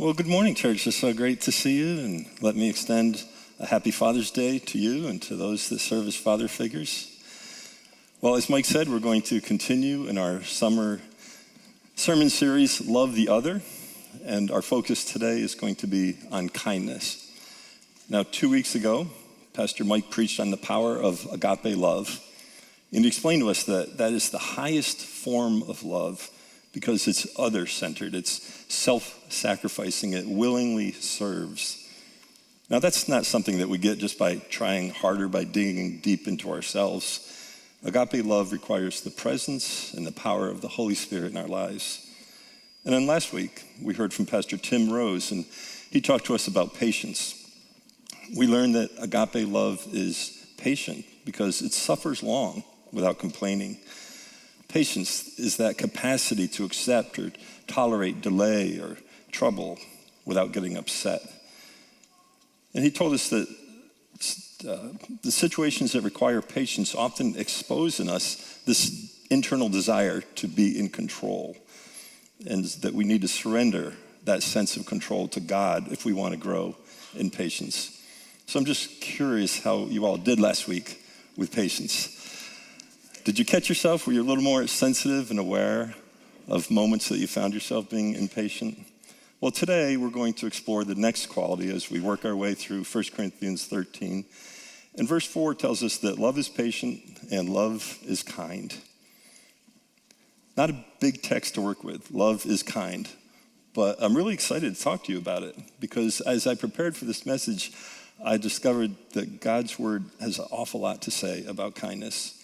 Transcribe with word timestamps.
Well, 0.00 0.14
good 0.14 0.28
morning, 0.28 0.54
church. 0.54 0.86
It's 0.86 0.96
so 0.96 1.12
great 1.12 1.42
to 1.42 1.52
see 1.52 1.76
you, 1.76 2.02
and 2.02 2.24
let 2.40 2.56
me 2.56 2.70
extend 2.70 3.22
a 3.58 3.66
happy 3.66 3.90
Father's 3.90 4.30
Day 4.30 4.58
to 4.58 4.78
you 4.78 5.08
and 5.08 5.20
to 5.20 5.36
those 5.36 5.68
that 5.68 5.78
serve 5.78 6.06
as 6.06 6.16
father 6.16 6.48
figures. 6.48 7.20
Well, 8.22 8.36
as 8.36 8.48
Mike 8.48 8.64
said, 8.64 8.88
we're 8.88 8.98
going 8.98 9.20
to 9.20 9.42
continue 9.42 10.06
in 10.06 10.16
our 10.16 10.42
summer 10.42 11.02
sermon 11.96 12.30
series, 12.30 12.80
Love 12.80 13.14
the 13.14 13.28
Other, 13.28 13.60
and 14.24 14.50
our 14.50 14.62
focus 14.62 15.04
today 15.04 15.38
is 15.38 15.54
going 15.54 15.74
to 15.74 15.86
be 15.86 16.16
on 16.32 16.48
kindness. 16.48 17.30
Now, 18.08 18.22
two 18.22 18.48
weeks 18.48 18.74
ago, 18.74 19.06
Pastor 19.52 19.84
Mike 19.84 20.08
preached 20.08 20.40
on 20.40 20.50
the 20.50 20.56
power 20.56 20.96
of 20.96 21.28
agape 21.30 21.76
love, 21.76 22.20
and 22.90 23.02
he 23.02 23.08
explained 23.08 23.42
to 23.42 23.50
us 23.50 23.64
that 23.64 23.98
that 23.98 24.14
is 24.14 24.30
the 24.30 24.38
highest 24.38 25.02
form 25.02 25.62
of 25.64 25.82
love 25.82 26.30
because 26.72 27.08
it's 27.08 27.26
other 27.38 27.66
centered, 27.66 28.14
it's 28.14 28.64
self 28.72 29.18
sacrificing, 29.28 30.12
it 30.12 30.26
willingly 30.26 30.92
serves. 30.92 31.76
Now, 32.68 32.78
that's 32.78 33.08
not 33.08 33.26
something 33.26 33.58
that 33.58 33.68
we 33.68 33.78
get 33.78 33.98
just 33.98 34.16
by 34.16 34.36
trying 34.36 34.90
harder, 34.90 35.26
by 35.26 35.42
digging 35.42 35.98
deep 35.98 36.28
into 36.28 36.50
ourselves. 36.50 37.26
Agape 37.84 38.24
love 38.24 38.52
requires 38.52 39.00
the 39.00 39.10
presence 39.10 39.92
and 39.94 40.06
the 40.06 40.12
power 40.12 40.48
of 40.48 40.60
the 40.60 40.68
Holy 40.68 40.94
Spirit 40.94 41.32
in 41.32 41.36
our 41.36 41.48
lives. 41.48 42.06
And 42.84 42.94
then 42.94 43.06
last 43.06 43.32
week, 43.32 43.64
we 43.82 43.94
heard 43.94 44.14
from 44.14 44.26
Pastor 44.26 44.56
Tim 44.56 44.90
Rose, 44.90 45.32
and 45.32 45.44
he 45.90 46.00
talked 46.00 46.26
to 46.26 46.34
us 46.34 46.46
about 46.46 46.74
patience. 46.74 47.34
We 48.36 48.46
learned 48.46 48.76
that 48.76 48.90
agape 49.00 49.48
love 49.48 49.84
is 49.92 50.46
patient 50.56 51.04
because 51.24 51.62
it 51.62 51.72
suffers 51.72 52.22
long 52.22 52.62
without 52.92 53.18
complaining. 53.18 53.78
Patience 54.72 55.38
is 55.38 55.56
that 55.56 55.78
capacity 55.78 56.46
to 56.48 56.64
accept 56.64 57.18
or 57.18 57.32
tolerate 57.66 58.20
delay 58.20 58.78
or 58.78 58.96
trouble 59.32 59.78
without 60.24 60.52
getting 60.52 60.76
upset. 60.76 61.22
And 62.72 62.84
he 62.84 62.90
told 62.90 63.12
us 63.12 63.30
that 63.30 63.48
uh, 64.68 64.88
the 65.22 65.32
situations 65.32 65.92
that 65.92 66.02
require 66.02 66.40
patience 66.40 66.94
often 66.94 67.34
expose 67.36 67.98
in 67.98 68.08
us 68.08 68.60
this 68.64 69.16
internal 69.30 69.68
desire 69.68 70.20
to 70.36 70.46
be 70.46 70.78
in 70.78 70.88
control, 70.88 71.56
and 72.46 72.64
that 72.64 72.94
we 72.94 73.04
need 73.04 73.22
to 73.22 73.28
surrender 73.28 73.94
that 74.24 74.42
sense 74.42 74.76
of 74.76 74.86
control 74.86 75.28
to 75.28 75.40
God 75.40 75.90
if 75.90 76.04
we 76.04 76.12
want 76.12 76.32
to 76.32 76.38
grow 76.38 76.76
in 77.14 77.30
patience. 77.30 78.00
So 78.46 78.58
I'm 78.58 78.66
just 78.66 79.00
curious 79.00 79.62
how 79.62 79.86
you 79.86 80.04
all 80.04 80.16
did 80.16 80.38
last 80.38 80.68
week 80.68 81.02
with 81.36 81.50
patience. 81.52 82.19
Did 83.22 83.38
you 83.38 83.44
catch 83.44 83.68
yourself? 83.68 84.06
Were 84.06 84.14
you 84.14 84.22
a 84.22 84.24
little 84.24 84.42
more 84.42 84.66
sensitive 84.66 85.30
and 85.30 85.38
aware 85.38 85.94
of 86.48 86.70
moments 86.70 87.10
that 87.10 87.18
you 87.18 87.26
found 87.26 87.52
yourself 87.52 87.90
being 87.90 88.14
impatient? 88.14 88.78
Well, 89.42 89.50
today 89.50 89.98
we're 89.98 90.08
going 90.08 90.32
to 90.34 90.46
explore 90.46 90.84
the 90.84 90.94
next 90.94 91.26
quality 91.26 91.70
as 91.70 91.90
we 91.90 92.00
work 92.00 92.24
our 92.24 92.34
way 92.34 92.54
through 92.54 92.84
1 92.84 93.04
Corinthians 93.14 93.66
13. 93.66 94.24
And 94.96 95.06
verse 95.06 95.26
4 95.26 95.54
tells 95.54 95.82
us 95.82 95.98
that 95.98 96.18
love 96.18 96.38
is 96.38 96.48
patient 96.48 97.02
and 97.30 97.50
love 97.50 97.98
is 98.06 98.22
kind. 98.22 98.74
Not 100.56 100.70
a 100.70 100.84
big 101.00 101.20
text 101.20 101.54
to 101.56 101.60
work 101.60 101.84
with. 101.84 102.10
Love 102.10 102.46
is 102.46 102.62
kind. 102.62 103.06
But 103.74 104.02
I'm 104.02 104.16
really 104.16 104.32
excited 104.32 104.74
to 104.74 104.82
talk 104.82 105.04
to 105.04 105.12
you 105.12 105.18
about 105.18 105.42
it 105.42 105.56
because 105.78 106.22
as 106.22 106.46
I 106.46 106.54
prepared 106.54 106.96
for 106.96 107.04
this 107.04 107.26
message, 107.26 107.72
I 108.24 108.38
discovered 108.38 108.94
that 109.12 109.42
God's 109.42 109.78
word 109.78 110.06
has 110.20 110.38
an 110.38 110.46
awful 110.50 110.80
lot 110.80 111.02
to 111.02 111.10
say 111.10 111.44
about 111.44 111.74
kindness. 111.74 112.39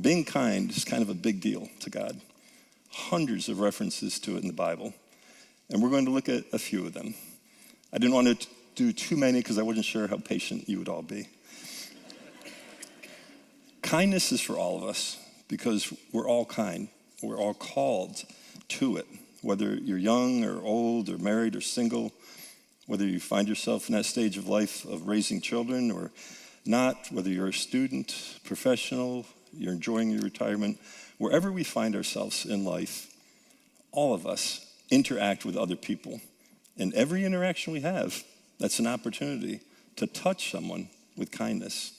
Being 0.00 0.24
kind 0.24 0.70
is 0.70 0.84
kind 0.84 1.02
of 1.02 1.10
a 1.10 1.14
big 1.14 1.40
deal 1.40 1.68
to 1.80 1.90
God. 1.90 2.20
Hundreds 2.90 3.48
of 3.48 3.60
references 3.60 4.18
to 4.20 4.36
it 4.36 4.42
in 4.42 4.46
the 4.46 4.54
Bible. 4.54 4.94
And 5.70 5.82
we're 5.82 5.90
going 5.90 6.06
to 6.06 6.10
look 6.10 6.28
at 6.28 6.44
a 6.52 6.58
few 6.58 6.86
of 6.86 6.94
them. 6.94 7.14
I 7.92 7.98
didn't 7.98 8.14
want 8.14 8.40
to 8.40 8.48
do 8.74 8.92
too 8.92 9.16
many 9.16 9.40
because 9.40 9.58
I 9.58 9.62
wasn't 9.62 9.84
sure 9.84 10.06
how 10.06 10.16
patient 10.16 10.68
you 10.68 10.78
would 10.78 10.88
all 10.88 11.02
be. 11.02 11.28
Kindness 13.82 14.32
is 14.32 14.40
for 14.40 14.54
all 14.54 14.78
of 14.78 14.84
us 14.84 15.18
because 15.48 15.92
we're 16.12 16.28
all 16.28 16.46
kind. 16.46 16.88
We're 17.22 17.38
all 17.38 17.54
called 17.54 18.24
to 18.68 18.96
it, 18.96 19.06
whether 19.42 19.74
you're 19.74 19.98
young 19.98 20.44
or 20.44 20.62
old 20.62 21.10
or 21.10 21.18
married 21.18 21.54
or 21.54 21.60
single, 21.60 22.12
whether 22.86 23.04
you 23.04 23.20
find 23.20 23.48
yourself 23.48 23.88
in 23.88 23.94
that 23.94 24.04
stage 24.04 24.38
of 24.38 24.48
life 24.48 24.84
of 24.86 25.06
raising 25.06 25.40
children 25.40 25.90
or 25.90 26.10
not, 26.64 27.08
whether 27.10 27.28
you're 27.28 27.48
a 27.48 27.52
student, 27.52 28.38
professional, 28.44 29.26
you're 29.52 29.72
enjoying 29.72 30.10
your 30.10 30.22
retirement, 30.22 30.78
wherever 31.18 31.52
we 31.52 31.64
find 31.64 31.94
ourselves 31.94 32.44
in 32.44 32.64
life, 32.64 33.12
all 33.92 34.14
of 34.14 34.26
us 34.26 34.66
interact 34.90 35.44
with 35.44 35.56
other 35.56 35.76
people. 35.76 36.20
And 36.78 36.94
every 36.94 37.24
interaction 37.24 37.72
we 37.72 37.80
have, 37.80 38.22
that's 38.58 38.78
an 38.78 38.86
opportunity 38.86 39.60
to 39.96 40.06
touch 40.06 40.50
someone 40.50 40.88
with 41.16 41.30
kindness. 41.30 41.92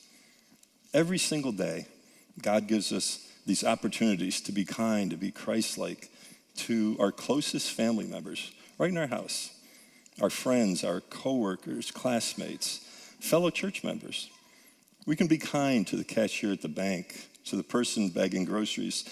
Every 0.94 1.18
single 1.18 1.52
day, 1.52 1.88
God 2.42 2.68
gives 2.68 2.92
us 2.92 3.28
these 3.46 3.64
opportunities 3.64 4.42
to 4.42 4.52
be 4.52 4.66
kind, 4.66 5.12
to 5.12 5.18
be 5.18 5.32
Christ 5.32 5.78
like 5.78 6.10
to 6.56 6.96
our 7.00 7.12
closest 7.12 7.72
family 7.72 8.06
members 8.06 8.52
right 8.78 8.90
in 8.90 8.98
our 8.98 9.08
house, 9.08 9.52
our 10.22 10.30
friends, 10.30 10.84
our 10.84 11.02
coworkers, 11.02 11.92
classmates, 11.92 12.80
fellow 13.20 13.50
church 13.50 13.84
members. 13.84 14.30
We 15.06 15.16
can 15.16 15.28
be 15.28 15.38
kind 15.38 15.86
to 15.88 15.96
the 15.96 16.04
cashier 16.04 16.52
at 16.52 16.62
the 16.62 16.70
bank, 16.70 17.28
to 17.46 17.56
the 17.56 17.64
person 17.64 18.10
bagging 18.10 18.46
groceries, 18.46 19.04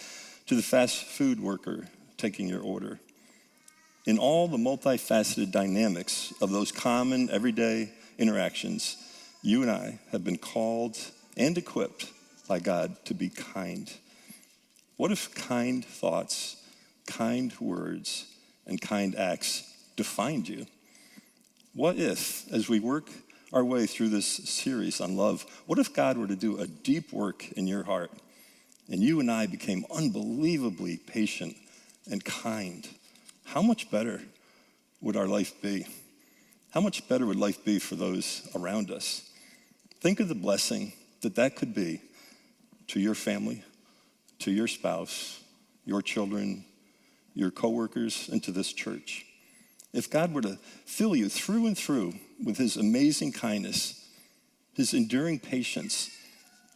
to 0.47 0.55
the 0.55 0.61
fast 0.61 1.03
food 1.03 1.39
worker 1.39 1.87
taking 2.17 2.47
your 2.47 2.61
order. 2.61 2.99
In 4.05 4.17
all 4.17 4.47
the 4.47 4.57
multifaceted 4.57 5.51
dynamics 5.51 6.33
of 6.41 6.51
those 6.51 6.71
common 6.71 7.29
everyday 7.29 7.91
interactions, 8.17 8.97
you 9.41 9.61
and 9.61 9.71
I 9.71 9.99
have 10.11 10.23
been 10.23 10.37
called 10.37 10.97
and 11.37 11.57
equipped 11.57 12.11
by 12.47 12.59
God 12.59 12.95
to 13.05 13.13
be 13.13 13.29
kind. 13.29 13.91
What 14.97 15.11
if 15.11 15.33
kind 15.33 15.83
thoughts, 15.83 16.57
kind 17.07 17.53
words, 17.59 18.27
and 18.65 18.79
kind 18.79 19.15
acts 19.15 19.63
defined 19.95 20.47
you? 20.47 20.65
What 21.73 21.97
if, 21.97 22.51
as 22.51 22.67
we 22.67 22.79
work 22.79 23.09
our 23.53 23.63
way 23.63 23.85
through 23.85 24.09
this 24.09 24.25
series 24.25 25.01
on 25.01 25.17
love, 25.17 25.45
what 25.65 25.79
if 25.79 25.93
God 25.93 26.17
were 26.17 26.27
to 26.27 26.35
do 26.35 26.57
a 26.57 26.67
deep 26.67 27.11
work 27.11 27.51
in 27.53 27.67
your 27.67 27.83
heart 27.83 28.11
and 28.89 29.01
you 29.01 29.19
and 29.19 29.29
I 29.29 29.47
became 29.47 29.85
unbelievably 29.93 30.97
patient 31.07 31.55
and 32.09 32.23
kind? 32.23 32.87
How 33.45 33.61
much 33.61 33.91
better 33.91 34.21
would 35.01 35.17
our 35.17 35.27
life 35.27 35.61
be? 35.61 35.85
How 36.71 36.81
much 36.81 37.07
better 37.09 37.25
would 37.25 37.37
life 37.37 37.65
be 37.65 37.79
for 37.79 37.95
those 37.95 38.47
around 38.55 38.91
us? 38.91 39.29
Think 39.99 40.19
of 40.19 40.29
the 40.29 40.35
blessing 40.35 40.93
that 41.21 41.35
that 41.35 41.55
could 41.55 41.75
be 41.75 42.01
to 42.87 42.99
your 42.99 43.15
family, 43.15 43.63
to 44.39 44.51
your 44.51 44.67
spouse, 44.67 45.41
your 45.85 46.01
children, 46.01 46.65
your 47.33 47.51
coworkers, 47.51 48.29
and 48.29 48.41
to 48.43 48.51
this 48.51 48.71
church. 48.71 49.25
If 49.93 50.09
God 50.09 50.33
were 50.33 50.41
to 50.41 50.57
fill 50.85 51.15
you 51.15 51.29
through 51.29 51.67
and 51.67 51.77
through 51.77 52.13
with 52.43 52.57
his 52.57 52.77
amazing 52.77 53.33
kindness, 53.33 54.07
his 54.73 54.93
enduring 54.93 55.39
patience, 55.39 56.09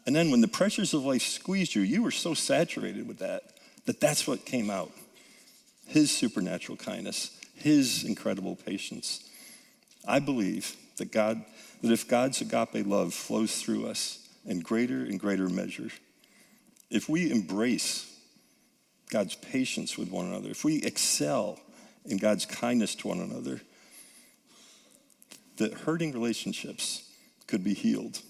and 0.06 0.16
then 0.16 0.32
when 0.32 0.42
the 0.42 0.48
pressures 0.48 0.94
of 0.94 1.04
life 1.04 1.24
squeezed 1.24 1.76
you, 1.76 1.82
you 1.82 2.04
were 2.04 2.12
so 2.12 2.34
saturated 2.34 3.08
with 3.08 3.20
that 3.20 3.44
that 3.86 4.00
that's 4.00 4.28
what 4.28 4.46
came 4.46 4.70
out. 4.70 4.92
His 5.88 6.16
supernatural 6.16 6.78
kindness, 6.78 7.40
his 7.56 8.04
incredible 8.04 8.56
patience. 8.56 9.24
I 10.08 10.20
believe 10.20 10.76
that 10.98 11.12
God 11.12 11.44
that 11.82 11.92
if 11.92 12.08
God's 12.08 12.42
agape 12.42 12.86
love 12.86 13.14
flows 13.14 13.62
through 13.62 13.88
us 13.88 14.28
in 14.46 14.62
greater 14.62 15.04
and 15.04 15.20
greater 15.20 15.50
measure, 15.50 15.90
if 16.90 17.08
we 17.08 17.32
embrace 17.32 18.12
God's 19.12 19.36
patience 19.36 19.98
with 19.98 20.10
one 20.10 20.26
another, 20.26 20.50
if 20.50 20.64
we 20.64 20.82
excel 20.82 21.60
in 22.06 22.18
God's 22.18 22.46
kindness 22.46 22.96
to 22.96 23.08
one 23.08 23.20
another, 23.20 23.62
that 25.58 25.74
hurting 25.74 26.12
relationships 26.12 27.10
could 27.48 27.64
be 27.64 27.74
healed, 27.74 28.22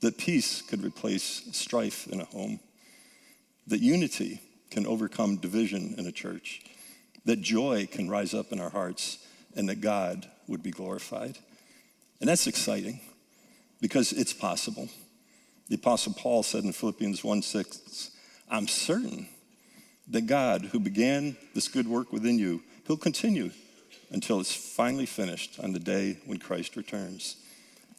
that 0.00 0.18
peace 0.18 0.62
could 0.62 0.84
replace 0.84 1.48
strife 1.52 2.06
in 2.06 2.20
a 2.20 2.24
home, 2.24 2.60
that 3.66 3.80
unity 3.80 4.40
can 4.70 4.86
overcome 4.86 5.36
division 5.36 5.94
in 5.98 6.06
a 6.06 6.12
church, 6.12 6.62
that 7.24 7.40
joy 7.40 7.88
can 7.90 8.08
rise 8.08 8.34
up 8.34 8.52
in 8.52 8.60
our 8.60 8.70
hearts, 8.70 9.18
and 9.56 9.68
that 9.68 9.80
God 9.80 10.28
would 10.46 10.62
be 10.62 10.70
glorified. 10.70 11.38
And 12.20 12.28
that's 12.28 12.46
exciting 12.46 13.00
because 13.80 14.12
it's 14.12 14.32
possible. 14.32 14.88
The 15.68 15.76
Apostle 15.76 16.14
Paul 16.14 16.42
said 16.42 16.64
in 16.64 16.72
Philippians 16.72 17.24
1 17.24 17.42
6, 17.42 18.10
I'm 18.48 18.68
certain 18.68 19.28
that 20.10 20.26
God, 20.26 20.66
who 20.66 20.80
began 20.80 21.36
this 21.54 21.68
good 21.68 21.88
work 21.88 22.12
within 22.12 22.38
you, 22.38 22.62
he'll 22.86 22.96
continue 22.96 23.50
until 24.10 24.40
it's 24.40 24.54
finally 24.54 25.06
finished 25.06 25.58
on 25.60 25.72
the 25.72 25.78
day 25.78 26.18
when 26.26 26.38
Christ 26.38 26.76
returns. 26.76 27.36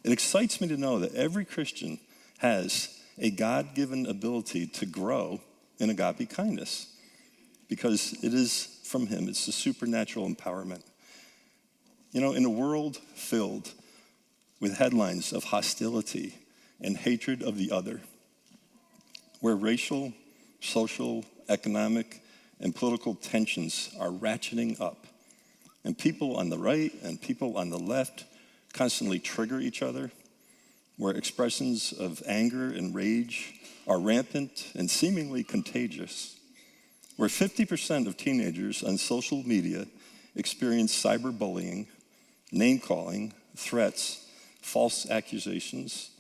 It 0.03 0.11
excites 0.11 0.59
me 0.59 0.67
to 0.67 0.77
know 0.77 0.99
that 0.99 1.15
every 1.15 1.45
Christian 1.45 1.99
has 2.39 2.89
a 3.17 3.29
God 3.29 3.75
given 3.75 4.05
ability 4.05 4.67
to 4.67 4.85
grow 4.85 5.39
in 5.79 5.89
agape 5.89 6.29
kindness 6.29 6.87
because 7.69 8.13
it 8.21 8.33
is 8.33 8.79
from 8.83 9.07
Him, 9.07 9.29
it's 9.29 9.47
a 9.47 9.53
supernatural 9.53 10.29
empowerment. 10.29 10.81
You 12.11 12.19
know, 12.19 12.33
in 12.33 12.43
a 12.43 12.49
world 12.49 12.97
filled 13.15 13.71
with 14.59 14.77
headlines 14.77 15.31
of 15.31 15.45
hostility 15.45 16.35
and 16.81 16.97
hatred 16.97 17.41
of 17.41 17.57
the 17.57 17.71
other, 17.71 18.01
where 19.39 19.55
racial, 19.55 20.11
social, 20.59 21.23
economic, 21.51 22.21
and 22.59 22.73
political 22.75 23.15
tensions 23.15 23.89
are 23.99 24.09
ratcheting 24.09 24.79
up, 24.79 25.05
and 25.83 25.97
people 25.97 26.37
on 26.37 26.49
the 26.49 26.57
right 26.57 26.93
and 27.03 27.21
people 27.21 27.57
on 27.57 27.69
the 27.69 27.79
left 27.79 28.25
constantly 28.73 29.19
trigger 29.19 29.59
each 29.59 29.81
other, 29.81 30.11
where 30.97 31.13
expressions 31.13 31.91
of 31.91 32.21
anger 32.27 32.67
and 32.67 32.95
rage 32.95 33.55
are 33.87 33.99
rampant 33.99 34.71
and 34.75 34.89
seemingly 34.89 35.43
contagious, 35.43 36.37
where 37.17 37.29
50% 37.29 38.07
of 38.07 38.15
teenagers 38.15 38.83
on 38.83 38.97
social 38.97 39.43
media 39.43 39.85
experience 40.35 40.93
cyberbullying, 40.95 41.87
name 42.51 42.79
calling, 42.79 43.33
threats, 43.55 44.25
false 44.61 45.09
accusations. 45.09 46.11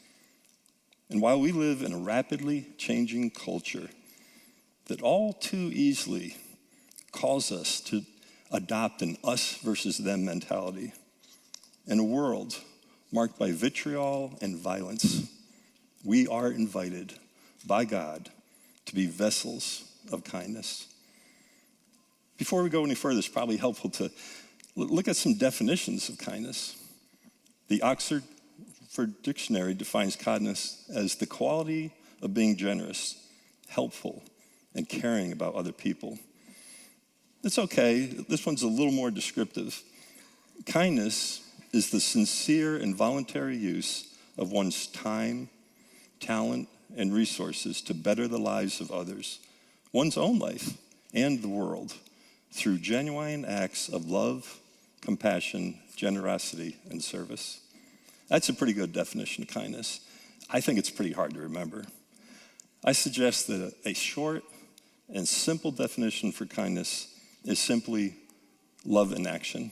And 1.09 1.21
while 1.21 1.39
we 1.39 1.51
live 1.51 1.83
in 1.83 1.93
a 1.93 1.97
rapidly 1.97 2.67
changing 2.77 3.29
culture 3.31 3.89
that 4.91 5.01
all 5.01 5.31
too 5.31 5.71
easily 5.73 6.35
cause 7.13 7.49
us 7.49 7.79
to 7.79 8.01
adopt 8.51 9.01
an 9.01 9.15
us 9.23 9.55
versus 9.63 9.97
them 9.97 10.25
mentality, 10.25 10.91
in 11.87 11.97
a 11.97 12.03
world 12.03 12.59
marked 13.09 13.39
by 13.39 13.53
vitriol 13.53 14.37
and 14.41 14.57
violence, 14.57 15.31
we 16.03 16.27
are 16.27 16.51
invited 16.51 17.13
by 17.65 17.85
God 17.85 18.31
to 18.85 18.93
be 18.93 19.05
vessels 19.05 19.85
of 20.11 20.25
kindness. 20.25 20.87
Before 22.37 22.61
we 22.61 22.69
go 22.69 22.83
any 22.83 22.95
further, 22.95 23.19
it's 23.19 23.29
probably 23.29 23.55
helpful 23.55 23.91
to 23.91 24.11
look 24.75 25.07
at 25.07 25.15
some 25.15 25.35
definitions 25.35 26.09
of 26.09 26.17
kindness. 26.17 26.75
The 27.69 27.81
Oxford 27.81 28.23
Dictionary 29.23 29.73
defines 29.73 30.17
kindness 30.17 30.83
as 30.93 31.15
the 31.15 31.27
quality 31.27 31.93
of 32.21 32.33
being 32.33 32.57
generous, 32.57 33.15
helpful, 33.69 34.21
and 34.75 34.87
caring 34.87 35.31
about 35.31 35.55
other 35.55 35.71
people. 35.71 36.17
It's 37.43 37.57
okay, 37.57 38.05
this 38.05 38.45
one's 38.45 38.61
a 38.61 38.67
little 38.67 38.91
more 38.91 39.11
descriptive. 39.11 39.81
Kindness 40.65 41.41
is 41.73 41.89
the 41.89 41.99
sincere 41.99 42.77
and 42.77 42.95
voluntary 42.95 43.57
use 43.57 44.13
of 44.37 44.51
one's 44.51 44.87
time, 44.87 45.49
talent, 46.19 46.67
and 46.95 47.13
resources 47.13 47.81
to 47.81 47.93
better 47.93 48.27
the 48.27 48.37
lives 48.37 48.81
of 48.81 48.91
others, 48.91 49.39
one's 49.91 50.17
own 50.17 50.39
life, 50.39 50.77
and 51.13 51.41
the 51.41 51.47
world 51.47 51.93
through 52.51 52.77
genuine 52.77 53.45
acts 53.45 53.89
of 53.89 54.09
love, 54.09 54.59
compassion, 55.01 55.79
generosity, 55.95 56.77
and 56.89 57.01
service. 57.01 57.61
That's 58.27 58.49
a 58.49 58.53
pretty 58.53 58.73
good 58.73 58.93
definition 58.93 59.43
of 59.43 59.49
kindness. 59.49 60.01
I 60.49 60.61
think 60.61 60.79
it's 60.79 60.89
pretty 60.89 61.13
hard 61.13 61.33
to 61.33 61.39
remember. 61.41 61.85
I 62.83 62.91
suggest 62.91 63.47
that 63.47 63.73
a 63.85 63.93
short 63.93 64.43
and 65.13 65.27
simple 65.27 65.71
definition 65.71 66.31
for 66.31 66.45
kindness 66.45 67.07
is 67.43 67.59
simply 67.59 68.15
love 68.85 69.11
in 69.11 69.27
action. 69.27 69.71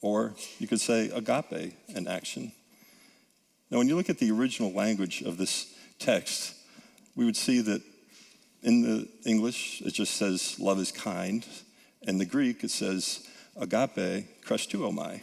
Or 0.00 0.34
you 0.58 0.66
could 0.68 0.80
say 0.80 1.10
agape 1.10 1.74
in 1.88 2.06
action. 2.06 2.52
Now, 3.70 3.78
when 3.78 3.88
you 3.88 3.96
look 3.96 4.08
at 4.08 4.18
the 4.18 4.30
original 4.30 4.72
language 4.72 5.22
of 5.22 5.36
this 5.36 5.74
text, 5.98 6.54
we 7.16 7.24
would 7.24 7.36
see 7.36 7.60
that 7.60 7.82
in 8.62 8.82
the 8.82 9.08
English, 9.24 9.82
it 9.82 9.92
just 9.92 10.14
says 10.14 10.58
love 10.58 10.78
is 10.78 10.92
kind. 10.92 11.44
In 12.02 12.18
the 12.18 12.24
Greek, 12.24 12.64
it 12.64 12.70
says 12.70 13.26
agape 13.56 14.44
Christouomai. 14.44 15.22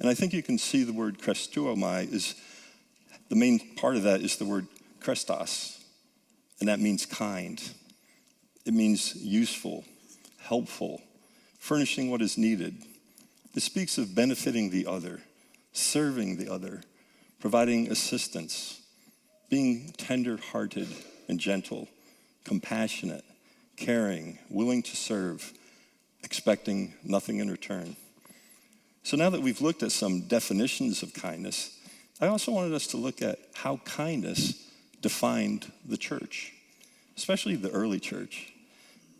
And 0.00 0.08
I 0.08 0.14
think 0.14 0.32
you 0.32 0.42
can 0.42 0.58
see 0.58 0.84
the 0.84 0.92
word 0.92 1.18
Christouomai 1.18 2.12
is 2.12 2.34
the 3.28 3.36
main 3.36 3.74
part 3.76 3.96
of 3.96 4.02
that 4.02 4.20
is 4.20 4.36
the 4.36 4.44
word 4.44 4.66
chrestos, 5.00 5.78
and 6.60 6.68
that 6.68 6.80
means 6.80 7.06
kind. 7.06 7.62
It 8.64 8.74
means 8.74 9.16
useful, 9.16 9.84
helpful, 10.38 11.02
furnishing 11.58 12.10
what 12.10 12.22
is 12.22 12.38
needed 12.38 12.76
it 13.54 13.62
speaks 13.62 13.98
of 13.98 14.14
benefiting 14.14 14.70
the 14.70 14.86
other, 14.86 15.20
serving 15.72 16.36
the 16.36 16.50
other, 16.50 16.82
providing 17.38 17.90
assistance, 17.90 18.80
being 19.50 19.92
tender 19.98 20.38
hearted 20.38 20.88
and 21.28 21.38
gentle, 21.38 21.88
compassionate, 22.44 23.24
caring, 23.76 24.38
willing 24.48 24.82
to 24.82 24.96
serve, 24.96 25.52
expecting 26.24 26.94
nothing 27.04 27.38
in 27.38 27.50
return. 27.50 27.96
So 29.02 29.16
now 29.16 29.28
that 29.30 29.42
we've 29.42 29.60
looked 29.60 29.82
at 29.82 29.92
some 29.92 30.22
definitions 30.22 31.02
of 31.02 31.12
kindness, 31.12 31.78
I 32.20 32.28
also 32.28 32.52
wanted 32.52 32.72
us 32.72 32.86
to 32.88 32.96
look 32.96 33.20
at 33.20 33.38
how 33.54 33.78
kindness 33.84 34.70
defined 35.02 35.70
the 35.84 35.96
church, 35.96 36.54
especially 37.16 37.56
the 37.56 37.70
early 37.70 38.00
church. 38.00 38.52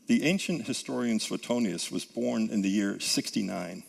The 0.06 0.25
ancient 0.25 0.67
historian 0.67 1.21
Suetonius 1.21 1.91
was 1.91 2.05
born 2.05 2.50
in 2.50 2.62
the 2.62 2.69
year 2.69 2.99
69. 3.00 3.85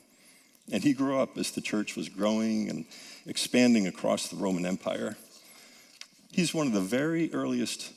And 0.71 0.83
he 0.83 0.93
grew 0.93 1.19
up 1.19 1.37
as 1.37 1.51
the 1.51 1.61
church 1.61 1.95
was 1.95 2.09
growing 2.09 2.69
and 2.69 2.85
expanding 3.25 3.87
across 3.87 4.29
the 4.29 4.37
Roman 4.37 4.65
Empire. 4.65 5.17
He's 6.31 6.53
one 6.53 6.67
of 6.67 6.73
the 6.73 6.81
very 6.81 7.33
earliest 7.33 7.91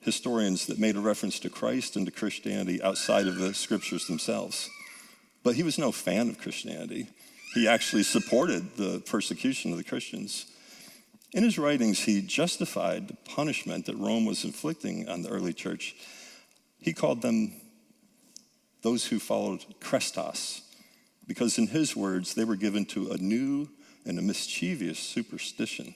historians 0.00 0.66
that 0.66 0.78
made 0.78 0.96
a 0.96 1.00
reference 1.00 1.38
to 1.40 1.50
Christ 1.50 1.96
and 1.96 2.06
to 2.06 2.12
Christianity 2.12 2.82
outside 2.82 3.26
of 3.26 3.36
the 3.36 3.52
scriptures 3.52 4.06
themselves. 4.06 4.70
But 5.42 5.56
he 5.56 5.62
was 5.62 5.78
no 5.78 5.92
fan 5.92 6.30
of 6.30 6.38
Christianity. 6.38 7.08
He 7.54 7.68
actually 7.68 8.02
supported 8.02 8.76
the 8.76 9.00
persecution 9.00 9.72
of 9.72 9.78
the 9.78 9.84
Christians. 9.84 10.46
In 11.32 11.44
his 11.44 11.58
writings, 11.58 12.00
he 12.00 12.22
justified 12.22 13.08
the 13.08 13.16
punishment 13.30 13.86
that 13.86 13.96
Rome 13.96 14.24
was 14.24 14.44
inflicting 14.44 15.08
on 15.08 15.22
the 15.22 15.28
early 15.28 15.52
church. 15.52 15.94
He 16.80 16.92
called 16.92 17.22
them 17.22 17.52
those 18.82 19.06
who 19.06 19.18
followed 19.18 19.64
Chrestos, 19.80 20.62
because 21.26 21.58
in 21.58 21.68
his 21.68 21.94
words, 21.94 22.34
they 22.34 22.44
were 22.44 22.56
given 22.56 22.84
to 22.86 23.12
a 23.12 23.16
new 23.18 23.68
and 24.04 24.18
a 24.18 24.22
mischievous 24.22 24.98
superstition. 24.98 25.94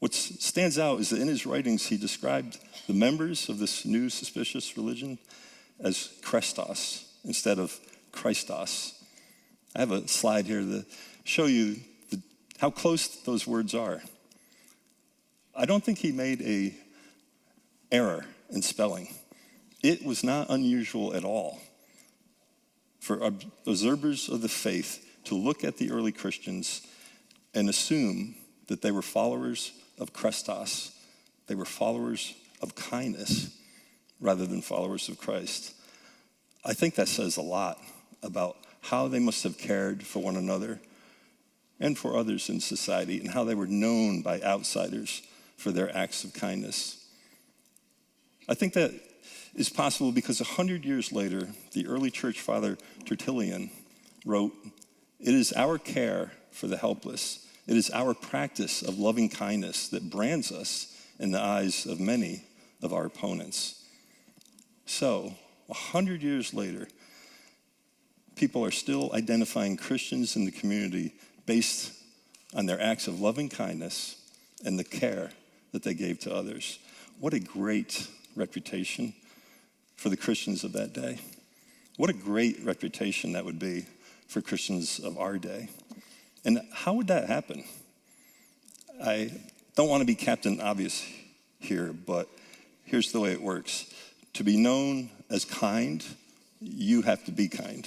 What 0.00 0.12
stands 0.12 0.78
out 0.78 1.00
is 1.00 1.10
that 1.10 1.20
in 1.20 1.28
his 1.28 1.46
writings, 1.46 1.86
he 1.86 1.96
described 1.96 2.58
the 2.86 2.92
members 2.92 3.48
of 3.48 3.58
this 3.58 3.86
new 3.86 4.10
suspicious 4.10 4.76
religion 4.76 5.18
as 5.80 6.10
Chrestos 6.20 7.04
instead 7.24 7.58
of 7.58 7.78
Christos. 8.12 9.02
I 9.74 9.80
have 9.80 9.92
a 9.92 10.06
slide 10.06 10.44
here 10.44 10.60
to 10.60 10.84
show 11.24 11.46
you 11.46 11.76
the, 12.10 12.20
how 12.58 12.70
close 12.70 13.08
those 13.08 13.46
words 13.46 13.74
are. 13.74 14.02
I 15.56 15.66
don't 15.66 15.84
think 15.84 15.98
he 15.98 16.12
made 16.12 16.42
a 16.42 16.74
error 17.92 18.26
in 18.50 18.62
spelling. 18.62 19.08
It 19.82 20.04
was 20.04 20.24
not 20.24 20.50
unusual 20.50 21.14
at 21.14 21.24
all 21.24 21.60
for 23.00 23.30
observers 23.66 24.28
of 24.30 24.40
the 24.40 24.48
faith 24.48 25.06
to 25.24 25.34
look 25.34 25.62
at 25.62 25.76
the 25.76 25.90
early 25.90 26.10
Christians 26.10 26.86
and 27.54 27.68
assume 27.68 28.34
that 28.68 28.80
they 28.80 28.90
were 28.90 29.02
followers 29.02 29.72
of 29.98 30.12
Chrestos, 30.12 30.90
they 31.46 31.54
were 31.54 31.66
followers 31.66 32.34
of 32.62 32.74
kindness 32.74 33.54
rather 34.20 34.46
than 34.46 34.62
followers 34.62 35.08
of 35.10 35.18
Christ. 35.18 35.74
I 36.64 36.72
think 36.72 36.94
that 36.94 37.08
says 37.08 37.36
a 37.36 37.42
lot 37.42 37.78
about 38.22 38.56
how 38.80 39.06
they 39.08 39.18
must 39.18 39.42
have 39.44 39.58
cared 39.58 40.02
for 40.02 40.22
one 40.22 40.36
another 40.36 40.80
and 41.78 41.98
for 41.98 42.16
others 42.16 42.48
in 42.48 42.60
society 42.60 43.20
and 43.20 43.30
how 43.30 43.44
they 43.44 43.54
were 43.54 43.66
known 43.66 44.22
by 44.22 44.40
outsiders 44.40 45.22
for 45.56 45.70
their 45.70 45.94
acts 45.96 46.24
of 46.24 46.32
kindness. 46.32 47.06
I 48.48 48.54
think 48.54 48.74
that 48.74 48.92
is 49.54 49.68
possible 49.68 50.12
because 50.12 50.40
a 50.40 50.44
hundred 50.44 50.84
years 50.84 51.12
later, 51.12 51.48
the 51.72 51.86
early 51.86 52.10
church 52.10 52.40
father 52.40 52.76
Tertullian 53.04 53.70
wrote, 54.26 54.52
It 55.20 55.34
is 55.34 55.52
our 55.52 55.78
care 55.78 56.32
for 56.50 56.66
the 56.66 56.76
helpless, 56.76 57.46
it 57.66 57.76
is 57.76 57.90
our 57.90 58.14
practice 58.14 58.82
of 58.82 58.98
loving 58.98 59.28
kindness 59.28 59.88
that 59.88 60.10
brands 60.10 60.52
us 60.52 60.94
in 61.18 61.30
the 61.30 61.40
eyes 61.40 61.86
of 61.86 62.00
many 62.00 62.44
of 62.82 62.92
our 62.92 63.06
opponents. 63.06 63.82
So, 64.86 65.34
a 65.70 65.74
hundred 65.74 66.22
years 66.22 66.52
later, 66.52 66.86
people 68.36 68.64
are 68.64 68.70
still 68.70 69.10
identifying 69.14 69.76
Christians 69.76 70.36
in 70.36 70.44
the 70.44 70.50
community 70.50 71.14
based 71.46 71.92
on 72.54 72.66
their 72.66 72.80
acts 72.80 73.08
of 73.08 73.20
loving 73.20 73.48
kindness 73.48 74.16
and 74.64 74.78
the 74.78 74.84
care 74.84 75.30
that 75.74 75.82
they 75.82 75.92
gave 75.92 76.20
to 76.20 76.32
others. 76.32 76.78
What 77.18 77.34
a 77.34 77.40
great 77.40 78.06
reputation 78.36 79.12
for 79.96 80.08
the 80.08 80.16
Christians 80.16 80.62
of 80.62 80.72
that 80.74 80.92
day. 80.92 81.18
What 81.96 82.10
a 82.10 82.12
great 82.12 82.62
reputation 82.62 83.32
that 83.32 83.44
would 83.44 83.58
be 83.58 83.84
for 84.28 84.40
Christians 84.40 85.00
of 85.00 85.18
our 85.18 85.36
day. 85.36 85.68
And 86.44 86.60
how 86.72 86.94
would 86.94 87.08
that 87.08 87.26
happen? 87.26 87.64
I 89.04 89.32
don't 89.74 89.88
want 89.88 90.00
to 90.00 90.06
be 90.06 90.14
Captain 90.14 90.60
Obvious 90.60 91.04
here, 91.58 91.92
but 91.92 92.28
here's 92.84 93.10
the 93.10 93.18
way 93.18 93.32
it 93.32 93.42
works. 93.42 93.92
To 94.34 94.44
be 94.44 94.56
known 94.56 95.10
as 95.28 95.44
kind, 95.44 96.04
you 96.60 97.02
have 97.02 97.24
to 97.24 97.32
be 97.32 97.48
kind. 97.48 97.84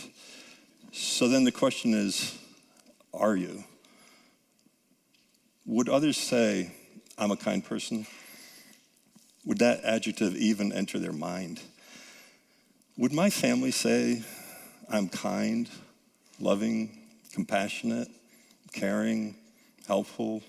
So 0.92 1.30
then 1.30 1.46
the 1.46 1.54
question 1.54 1.94
is 1.94 2.38
are 3.14 3.38
you? 3.38 3.64
Would 5.66 5.88
others 5.88 6.18
say, 6.18 6.74
I'm 7.18 7.32
a 7.32 7.38
kind 7.38 7.64
person? 7.64 8.06
Would 9.46 9.60
that 9.60 9.84
adjective 9.84 10.36
even 10.36 10.72
enter 10.72 11.00
their 11.00 11.14
mind? 11.14 11.62
Would 12.98 13.14
my 13.14 13.30
family 13.30 13.72
say, 13.72 14.24
I'm 14.90 15.10
kind, 15.10 15.70
loving, 16.40 16.98
compassionate, 17.34 18.10
caring, 18.74 19.36
helpful, 19.88 20.44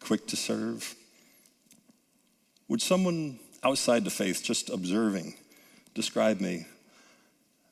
quick 0.00 0.26
to 0.28 0.36
serve? 0.36 0.94
Would 2.68 2.82
someone 2.82 3.38
outside 3.62 4.04
the 4.04 4.10
faith, 4.10 4.42
just 4.42 4.70
observing, 4.70 5.34
describe 5.94 6.40
me 6.40 6.66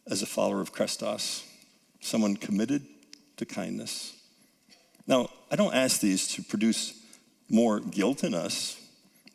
as 0.07 0.23
a 0.23 0.27
follower 0.27 0.61
of 0.61 0.73
Chrestos, 0.73 1.45
someone 2.01 2.37
committed 2.37 2.87
to 3.37 3.45
kindness? 3.45 4.15
Now, 5.07 5.29
I 5.51 5.57
don't 5.57 5.75
ask 5.75 6.01
these 6.01 6.29
to 6.35 6.43
produce 6.43 7.00
more 7.51 7.81
guilt 7.81 8.25
in 8.25 8.33
us, 8.33 8.81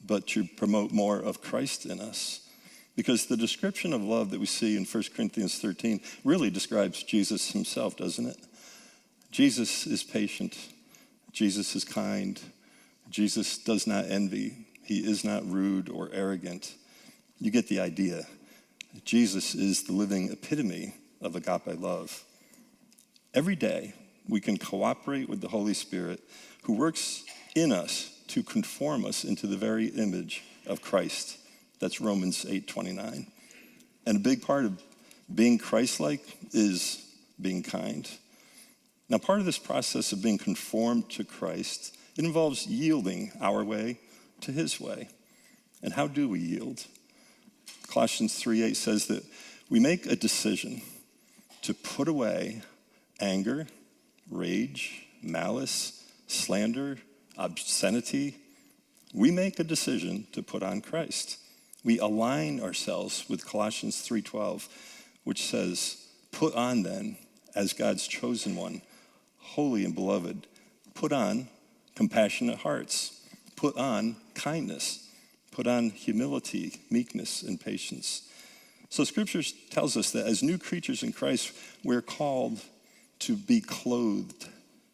but 0.05 0.25
to 0.27 0.45
promote 0.45 0.91
more 0.91 1.19
of 1.19 1.41
Christ 1.41 1.85
in 1.85 1.99
us. 1.99 2.41
Because 2.95 3.25
the 3.25 3.37
description 3.37 3.91
of 3.91 4.01
love 4.01 4.31
that 4.31 4.39
we 4.39 4.45
see 4.45 4.77
in 4.77 4.85
1 4.85 5.03
Corinthians 5.15 5.59
13 5.59 5.99
really 6.23 6.49
describes 6.49 7.03
Jesus 7.03 7.51
himself, 7.51 7.97
doesn't 7.97 8.25
it? 8.25 8.37
Jesus 9.31 9.85
is 9.85 10.03
patient. 10.03 10.57
Jesus 11.33 11.75
is 11.75 11.83
kind. 11.83 12.39
Jesus 13.09 13.57
does 13.57 13.85
not 13.85 14.05
envy. 14.09 14.65
He 14.81 14.99
is 14.99 15.25
not 15.25 15.45
rude 15.45 15.89
or 15.89 16.09
arrogant. 16.13 16.73
You 17.39 17.51
get 17.51 17.67
the 17.67 17.81
idea. 17.81 18.25
Jesus 19.03 19.53
is 19.53 19.83
the 19.83 19.91
living 19.91 20.31
epitome 20.31 20.93
of 21.21 21.35
agape 21.35 21.79
love. 21.79 22.23
Every 23.33 23.57
day, 23.57 23.93
we 24.29 24.39
can 24.39 24.57
cooperate 24.57 25.27
with 25.27 25.41
the 25.41 25.49
Holy 25.49 25.73
Spirit 25.73 26.21
who 26.63 26.73
works 26.73 27.25
in 27.55 27.71
us 27.71 28.11
to 28.27 28.43
conform 28.43 29.05
us 29.05 29.23
into 29.23 29.47
the 29.47 29.57
very 29.57 29.87
image 29.87 30.43
of 30.67 30.81
Christ. 30.81 31.37
That's 31.79 32.01
Romans 32.01 32.45
8:29. 32.45 33.31
And 34.05 34.17
a 34.17 34.19
big 34.19 34.41
part 34.41 34.65
of 34.65 34.81
being 35.33 35.57
Christ-like 35.57 36.23
is 36.51 36.99
being 37.41 37.63
kind. 37.63 38.07
Now, 39.09 39.17
part 39.17 39.39
of 39.39 39.45
this 39.45 39.57
process 39.57 40.11
of 40.11 40.21
being 40.21 40.37
conformed 40.37 41.09
to 41.11 41.23
Christ, 41.23 41.95
it 42.17 42.25
involves 42.25 42.67
yielding 42.67 43.31
our 43.39 43.63
way 43.63 43.99
to 44.41 44.51
his 44.51 44.79
way. 44.79 45.09
And 45.81 45.93
how 45.93 46.07
do 46.07 46.27
we 46.27 46.39
yield? 46.39 46.85
Colossians 47.87 48.33
3:8 48.33 48.75
says 48.77 49.07
that 49.07 49.23
we 49.69 49.79
make 49.79 50.05
a 50.05 50.15
decision 50.15 50.81
to 51.61 51.73
put 51.73 52.07
away 52.07 52.61
anger, 53.19 53.67
rage, 54.29 55.05
malice, 55.21 56.03
slander, 56.27 56.99
obscenity. 57.37 58.37
We 59.13 59.31
make 59.31 59.59
a 59.59 59.63
decision 59.63 60.27
to 60.33 60.43
put 60.43 60.63
on 60.63 60.81
Christ. 60.81 61.37
We 61.83 61.99
align 61.99 62.59
ourselves 62.59 63.25
with 63.29 63.45
Colossians 63.45 64.01
3:12, 64.01 64.67
which 65.23 65.43
says, 65.43 65.97
"Put 66.31 66.53
on 66.55 66.83
then 66.83 67.17
as 67.53 67.73
God's 67.73 68.07
chosen 68.07 68.55
one, 68.55 68.81
holy 69.37 69.85
and 69.85 69.95
beloved, 69.95 70.47
put 70.93 71.13
on 71.13 71.47
compassionate 71.95 72.59
hearts, 72.59 73.11
put 73.55 73.77
on 73.77 74.17
kindness, 74.33 74.99
put 75.51 75.67
on 75.67 75.91
humility, 75.91 76.81
meekness, 76.89 77.41
and 77.41 77.59
patience." 77.59 78.23
So 78.89 79.03
scripture 79.03 79.43
tells 79.69 79.95
us 79.95 80.11
that 80.11 80.25
as 80.25 80.41
new 80.41 80.57
creatures 80.57 81.03
in 81.03 81.13
Christ, 81.13 81.51
we're 81.83 82.01
called 82.01 82.61
to 83.19 83.35
be 83.35 83.61
clothed 83.61 84.47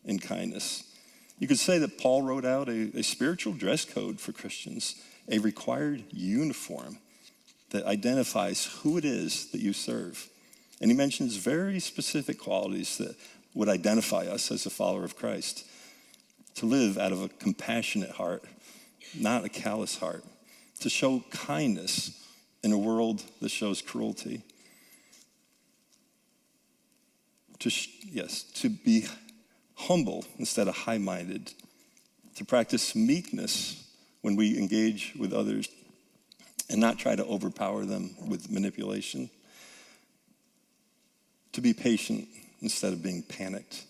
in 0.04 0.20
kindness. 0.20 0.84
You 1.42 1.48
could 1.48 1.60
say 1.60 1.80
that 1.80 1.98
Paul 1.98 2.22
wrote 2.22 2.46
out 2.46 2.70
a, 2.70 2.92
a 2.96 3.02
spiritual 3.02 3.54
dress 3.54 3.84
code 3.84 4.20
for 4.20 4.32
Christians, 4.32 4.94
a 5.28 5.40
required 5.40 6.04
uniform 6.12 7.00
that 7.72 7.84
identifies 7.84 8.68
who 8.84 9.00
it 9.00 9.06
is 9.06 9.48
that 9.48 9.60
you 9.60 9.74
serve. 9.74 10.30
And 10.80 10.92
he 10.92 10.96
mentions 10.96 11.38
very 11.38 11.80
specific 11.80 12.38
qualities 12.38 13.00
that 13.00 13.16
would 13.56 13.70
identify 13.70 14.28
us 14.28 14.52
as 14.52 14.68
a 14.68 14.70
follower 14.70 15.04
of 15.04 15.16
Christ 15.16 15.66
to 16.56 16.68
live 16.68 17.00
out 17.00 17.12
of 17.12 17.24
a 17.24 17.30
compassionate 17.30 18.12
heart, 18.12 18.44
not 19.20 19.44
a 19.44 19.50
callous 19.50 19.98
heart, 19.98 20.24
to 20.82 20.92
show 20.92 21.24
kindness 21.32 22.24
in 22.64 22.72
a 22.72 22.78
world 22.78 23.24
that 23.42 23.50
shows 23.50 23.82
cruelty. 23.82 24.44
To, 27.62 27.72
yes, 28.04 28.44
to 28.56 28.70
be 28.70 29.08
humble 29.82 30.26
instead 30.38 30.68
of 30.68 30.76
high 30.76 30.98
minded, 30.98 31.54
to 32.36 32.46
practice 32.46 32.96
meekness 32.96 33.84
when 34.22 34.36
we 34.36 34.58
engage 34.58 35.14
with 35.18 35.34
others 35.34 35.68
and 36.70 36.80
not 36.80 36.98
try 36.98 37.16
to 37.16 37.26
overpower 37.26 37.86
them 37.86 38.16
with 38.28 38.50
manipulation, 38.50 39.30
to 41.52 41.62
be 41.62 41.74
patient 41.74 42.28
instead 42.62 42.94
of 42.94 43.04
being 43.04 43.24
panicked. 43.24 43.86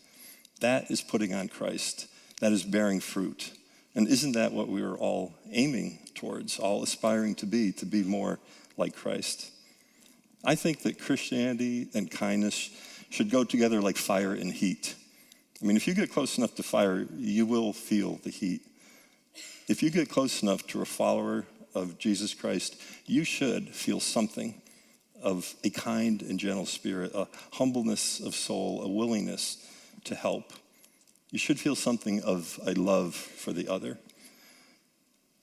That 0.61 0.89
is 0.89 1.01
putting 1.01 1.33
on 1.33 1.47
Christ, 1.47 2.07
that 2.39 2.51
is 2.51 2.63
bearing 2.63 2.99
fruit. 2.99 3.51
And 3.93 4.07
isn't 4.07 4.31
that 4.33 4.53
what 4.53 4.69
we 4.69 4.81
are 4.81 4.95
all 4.95 5.33
aiming 5.51 5.99
towards, 6.15 6.59
all 6.59 6.81
aspiring 6.81 7.35
to 7.35 7.45
be, 7.45 7.71
to 7.73 7.85
be 7.85 8.03
more 8.03 8.39
like 8.77 8.95
Christ? 8.95 9.51
I 10.43 10.55
think 10.55 10.83
that 10.83 10.99
Christianity 10.99 11.89
and 11.93 12.09
kindness 12.09 12.71
should 13.09 13.29
go 13.29 13.43
together 13.43 13.81
like 13.81 13.97
fire 13.97 14.33
and 14.33 14.51
heat. 14.51 14.95
I 15.61 15.65
mean, 15.65 15.77
if 15.77 15.87
you 15.87 15.93
get 15.93 16.11
close 16.11 16.37
enough 16.37 16.55
to 16.55 16.63
fire, 16.63 17.05
you 17.17 17.45
will 17.45 17.71
feel 17.71 18.19
the 18.23 18.31
heat. 18.31 18.61
If 19.67 19.83
you 19.83 19.91
get 19.91 20.09
close 20.09 20.41
enough 20.41 20.65
to 20.67 20.81
a 20.81 20.85
follower 20.85 21.45
of 21.75 21.99
Jesus 21.99 22.33
Christ, 22.33 22.81
you 23.05 23.23
should 23.23 23.69
feel 23.69 23.99
something 23.99 24.59
of 25.21 25.53
a 25.63 25.69
kind 25.69 26.23
and 26.23 26.39
gentle 26.39 26.65
spirit, 26.65 27.11
a 27.13 27.27
humbleness 27.53 28.19
of 28.19 28.33
soul, 28.33 28.81
a 28.81 28.87
willingness 28.87 29.57
to 30.05 30.15
help. 30.15 30.51
You 31.29 31.37
should 31.37 31.59
feel 31.59 31.75
something 31.75 32.23
of 32.23 32.59
a 32.65 32.73
love 32.73 33.13
for 33.13 33.53
the 33.53 33.67
other. 33.67 33.99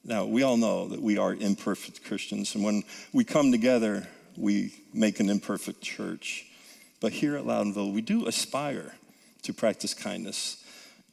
Now, 0.05 0.25
we 0.25 0.43
all 0.43 0.57
know 0.57 0.89
that 0.89 1.01
we 1.01 1.17
are 1.17 1.33
imperfect 1.33 2.05
Christians, 2.05 2.57
and 2.57 2.65
when 2.65 2.83
we 3.13 3.25
come 3.25 3.53
together, 3.53 4.09
we 4.37 4.75
make 4.93 5.21
an 5.21 5.31
imperfect 5.31 5.81
church. 5.81 6.47
But 7.01 7.13
here 7.13 7.37
at 7.37 7.45
Loudonville, 7.45 7.93
we 7.93 8.01
do 8.01 8.27
aspire 8.27 8.95
to 9.43 9.53
practice 9.53 9.95
kindness, 9.95 10.63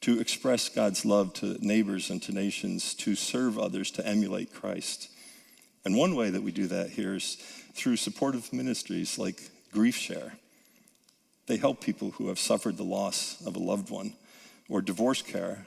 to 0.01 0.19
express 0.19 0.69
God's 0.69 1.05
love 1.05 1.33
to 1.35 1.57
neighbors 1.65 2.09
and 2.09 2.21
to 2.23 2.31
nations, 2.31 2.93
to 2.95 3.15
serve 3.15 3.57
others, 3.57 3.91
to 3.91 4.05
emulate 4.05 4.53
Christ. 4.53 5.09
And 5.83 5.95
one 5.95 6.15
way 6.15 6.29
that 6.29 6.43
we 6.43 6.51
do 6.51 6.67
that 6.67 6.89
here 6.89 7.15
is 7.15 7.35
through 7.73 7.97
supportive 7.97 8.51
ministries 8.51 9.19
like 9.19 9.49
Grief 9.71 9.95
Share. 9.95 10.33
They 11.47 11.57
help 11.57 11.81
people 11.81 12.11
who 12.11 12.27
have 12.29 12.39
suffered 12.39 12.77
the 12.77 12.83
loss 12.83 13.41
of 13.45 13.55
a 13.55 13.59
loved 13.59 13.89
one, 13.89 14.13
or 14.67 14.81
divorce 14.81 15.21
care 15.21 15.65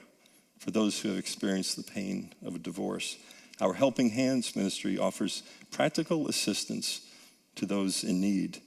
for 0.57 0.71
those 0.71 0.99
who 0.99 1.09
have 1.09 1.17
experienced 1.17 1.77
the 1.77 1.91
pain 1.91 2.33
of 2.45 2.55
a 2.55 2.59
divorce. 2.59 3.17
Our 3.61 3.73
Helping 3.73 4.09
Hands 4.09 4.55
ministry 4.55 4.97
offers 4.97 5.43
practical 5.71 6.27
assistance 6.27 7.01
to 7.55 7.65
those 7.65 8.03
in 8.03 8.19
need. 8.19 8.61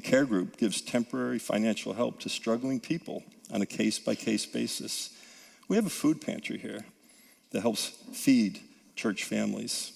The 0.00 0.08
care 0.08 0.24
group 0.24 0.56
gives 0.56 0.80
temporary 0.80 1.38
financial 1.38 1.92
help 1.92 2.20
to 2.20 2.30
struggling 2.30 2.80
people 2.80 3.22
on 3.52 3.60
a 3.60 3.66
case 3.66 3.98
by 3.98 4.14
case 4.14 4.46
basis. 4.46 5.10
We 5.68 5.76
have 5.76 5.84
a 5.84 5.90
food 5.90 6.22
pantry 6.22 6.56
here 6.56 6.86
that 7.50 7.60
helps 7.60 7.88
feed 8.14 8.60
church 8.96 9.24
families. 9.24 9.92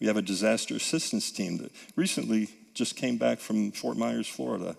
We 0.00 0.06
have 0.06 0.16
a 0.16 0.22
disaster 0.22 0.76
assistance 0.76 1.30
team 1.30 1.58
that 1.58 1.70
recently 1.96 2.48
just 2.72 2.96
came 2.96 3.18
back 3.18 3.40
from 3.40 3.72
Fort 3.72 3.98
Myers, 3.98 4.26
Florida, 4.26 4.74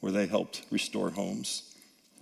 where 0.00 0.10
they 0.10 0.26
helped 0.26 0.62
restore 0.70 1.10
homes. 1.10 1.74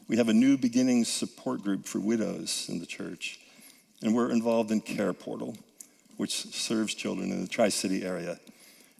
We 0.08 0.16
have 0.16 0.28
a 0.28 0.34
new 0.34 0.58
beginnings 0.58 1.06
support 1.06 1.62
group 1.62 1.86
for 1.86 2.00
widows 2.00 2.66
in 2.68 2.80
the 2.80 2.86
church, 2.86 3.38
and 4.02 4.12
we're 4.12 4.32
involved 4.32 4.72
in 4.72 4.80
Care 4.80 5.12
Portal, 5.12 5.56
which 6.16 6.52
serves 6.52 6.94
children 6.94 7.30
in 7.30 7.42
the 7.42 7.48
Tri 7.48 7.68
City 7.68 8.04
area. 8.04 8.40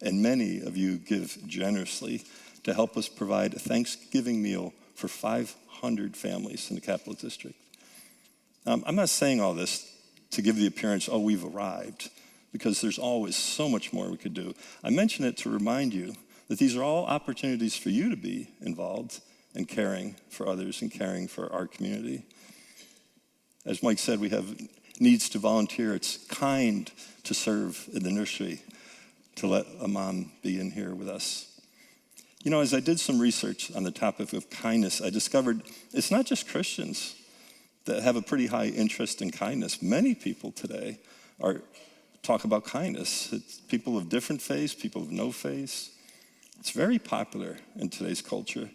And 0.03 0.23
many 0.23 0.61
of 0.61 0.77
you 0.77 0.99
give 0.99 1.37
generously 1.49 2.23
to 2.67 2.75
help 2.75 2.97
us 2.97 3.09
provide 3.09 3.55
a 3.55 3.61
Thanksgiving 3.61 4.43
meal 4.43 4.75
for 4.97 5.07
500 5.07 6.17
families 6.17 6.69
in 6.69 6.75
the 6.75 6.83
Capital 6.83 7.15
District. 7.15 7.55
Um, 8.67 8.83
I'm 8.85 8.97
not 8.97 9.09
saying 9.09 9.41
all 9.41 9.55
this 9.55 9.89
to 10.33 10.43
give 10.43 10.57
the 10.57 10.67
appearance, 10.67 11.09
oh, 11.09 11.21
we've 11.21 11.45
arrived, 11.45 12.11
because 12.51 12.81
there's 12.81 12.99
always 12.99 13.37
so 13.37 13.69
much 13.69 13.93
more 13.93 14.11
we 14.11 14.17
could 14.17 14.35
do. 14.35 14.53
I 14.83 14.91
mention 14.91 15.25
it 15.25 15.37
to 15.39 15.49
remind 15.49 15.95
you 15.95 16.17
that 16.49 16.59
these 16.59 16.77
are 16.77 16.83
all 16.83 17.07
opportunities 17.07 17.77
for 17.77 17.91
you 17.91 18.11
to 18.11 18.17
be 18.17 18.51
involved 18.61 19.21
in 19.55 19.67
caring 19.67 20.17
for 20.29 20.49
others 20.49 20.83
and 20.83 20.91
caring 20.91 21.29
for 21.29 21.53
our 21.53 21.69
community. 21.69 22.25
As 23.65 23.81
Mike 23.81 24.01
said, 24.01 24.19
we 24.19 24.31
have 24.31 24.61
needs 24.99 25.29
to 25.29 25.39
volunteer. 25.39 25.95
It's 25.95 26.17
kind 26.27 26.91
to 27.23 27.33
serve 27.33 27.89
in 27.93 28.03
the 28.03 28.11
nursery, 28.11 28.61
to 29.37 29.47
let 29.47 29.67
a 29.81 29.87
mom 29.87 30.33
be 30.43 30.59
in 30.59 30.73
here 30.73 30.97
with 30.97 31.09
us. 31.09 31.56
You 32.47 32.53
know, 32.53 32.61
as 32.61 32.73
I 32.73 32.79
did 32.79 33.01
some 33.01 33.19
research 33.19 33.75
on 33.75 33.83
the 33.83 33.91
topic 33.91 34.33
of 34.33 34.49
kindness, 34.51 35.03
I 35.03 35.11
discovered 35.11 35.63
it's 35.93 36.13
not 36.13 36.27
just 36.27 36.47
Christians 36.47 37.17
that 37.87 38.05
have 38.05 38.15
a 38.15 38.23
pretty 38.23 38.47
high 38.47 38.67
interest 38.67 39.21
in 39.21 39.33
kindness. 39.33 39.83
Many 39.83 40.15
people 40.15 40.53
today 40.53 41.01
are 41.41 41.63
talk 42.23 42.45
about 42.45 42.65
kindness. 42.65 43.33
It's 43.33 43.59
people 43.59 43.99
of 43.99 44.09
different 44.09 44.41
faiths, 44.41 44.77
people 44.77 45.03
of 45.03 45.11
no 45.11 45.33
faiths. 45.33 45.91
It's 46.61 46.71
very 46.71 47.01
popular 47.01 47.57
in 47.75 47.89
today's 47.89 48.23
culture. 48.23 48.71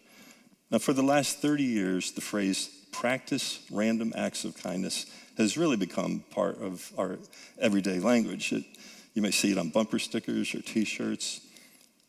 Now, 0.69 0.79
for 0.79 0.91
the 0.91 1.01
last 1.01 1.37
30 1.37 1.63
years, 1.63 2.11
the 2.11 2.19
phrase 2.19 2.69
practice 2.91 3.65
random 3.71 4.11
acts 4.17 4.43
of 4.43 4.61
kindness 4.61 5.05
has 5.37 5.55
really 5.55 5.77
become 5.77 6.25
part 6.29 6.61
of 6.61 6.91
our 6.97 7.19
everyday 7.57 7.99
language. 7.99 8.51
It, 8.51 8.65
you 9.13 9.21
may 9.21 9.31
see 9.31 9.53
it 9.53 9.57
on 9.57 9.69
bumper 9.69 9.97
stickers 9.97 10.53
or 10.53 10.61
t 10.61 10.83
shirts. 10.83 11.39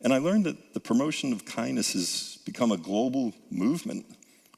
And 0.02 0.12
I 0.12 0.18
learned 0.18 0.46
that 0.46 0.74
the 0.74 0.80
promotion 0.80 1.32
of 1.32 1.44
kindness 1.44 1.92
has 1.92 2.38
become 2.44 2.72
a 2.72 2.76
global 2.76 3.32
movement. 3.50 4.04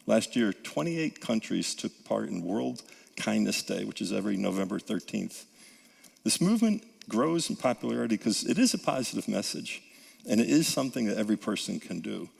Last 0.06 0.36
year, 0.36 0.52
28 0.52 1.20
countries 1.20 1.74
took 1.74 1.92
part 2.04 2.30
in 2.30 2.42
World 2.42 2.82
Kindness 3.16 3.62
Day, 3.62 3.84
which 3.84 4.00
is 4.00 4.12
every 4.12 4.36
November 4.36 4.78
13th. 4.78 5.44
This 6.24 6.40
movement 6.40 6.82
grows 7.08 7.50
in 7.50 7.56
popularity 7.56 8.16
because 8.16 8.44
it 8.44 8.58
is 8.58 8.72
a 8.72 8.78
positive 8.78 9.28
message, 9.28 9.82
and 10.28 10.40
it 10.40 10.48
is 10.48 10.66
something 10.66 11.04
that 11.06 11.18
every 11.18 11.36
person 11.36 11.78
can 11.78 12.00
do. 12.00 12.30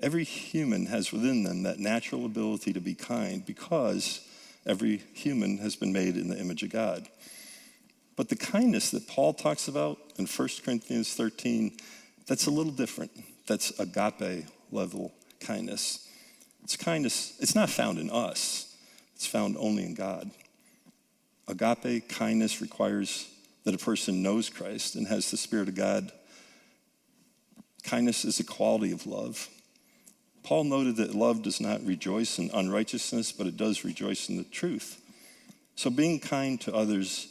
Every 0.00 0.24
human 0.24 0.86
has 0.86 1.12
within 1.12 1.42
them 1.42 1.64
that 1.64 1.80
natural 1.80 2.24
ability 2.24 2.72
to 2.72 2.80
be 2.80 2.94
kind 2.94 3.44
because 3.44 4.20
every 4.66 4.98
human 5.12 5.58
has 5.58 5.74
been 5.74 5.92
made 5.92 6.16
in 6.16 6.28
the 6.28 6.38
image 6.38 6.62
of 6.62 6.70
God. 6.70 7.08
But 8.16 8.28
the 8.28 8.36
kindness 8.36 8.90
that 8.92 9.08
Paul 9.08 9.34
talks 9.34 9.66
about 9.66 9.98
in 10.16 10.26
1 10.26 10.48
Corinthians 10.64 11.14
13, 11.14 11.76
that's 12.26 12.46
a 12.46 12.50
little 12.50 12.72
different. 12.72 13.10
That's 13.46 13.78
agape 13.78 14.46
level 14.70 15.12
kindness. 15.40 16.08
It's 16.62 16.76
kindness, 16.76 17.36
it's 17.40 17.54
not 17.54 17.68
found 17.68 17.98
in 17.98 18.10
us, 18.10 18.74
it's 19.14 19.26
found 19.26 19.56
only 19.58 19.84
in 19.84 19.94
God. 19.94 20.30
Agape 21.46 22.08
kindness 22.08 22.62
requires 22.62 23.28
that 23.64 23.74
a 23.74 23.78
person 23.78 24.22
knows 24.22 24.48
Christ 24.48 24.94
and 24.94 25.06
has 25.06 25.30
the 25.30 25.36
Spirit 25.36 25.68
of 25.68 25.74
God. 25.74 26.10
Kindness 27.82 28.24
is 28.24 28.40
a 28.40 28.44
quality 28.44 28.92
of 28.92 29.06
love. 29.06 29.48
Paul 30.42 30.64
noted 30.64 30.96
that 30.96 31.14
love 31.14 31.42
does 31.42 31.60
not 31.60 31.84
rejoice 31.84 32.38
in 32.38 32.50
unrighteousness, 32.52 33.32
but 33.32 33.46
it 33.46 33.56
does 33.56 33.84
rejoice 33.84 34.28
in 34.28 34.36
the 34.36 34.44
truth. 34.44 35.00
So 35.76 35.90
being 35.90 36.20
kind 36.20 36.60
to 36.62 36.74
others 36.74 37.28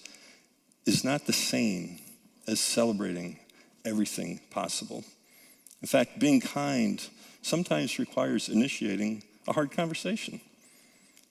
is 0.86 1.04
not 1.04 1.26
the 1.26 1.34
same 1.34 2.00
as 2.48 2.60
celebrating 2.60 3.40
everything 3.86 4.40
possible. 4.50 5.04
In 5.82 5.88
fact, 5.88 6.20
being 6.20 6.40
kind 6.40 7.06
sometimes 7.42 8.00
requires 8.00 8.50
initiating 8.50 9.24
a 9.48 9.54
hard 9.54 9.72
conversation. 9.72 10.40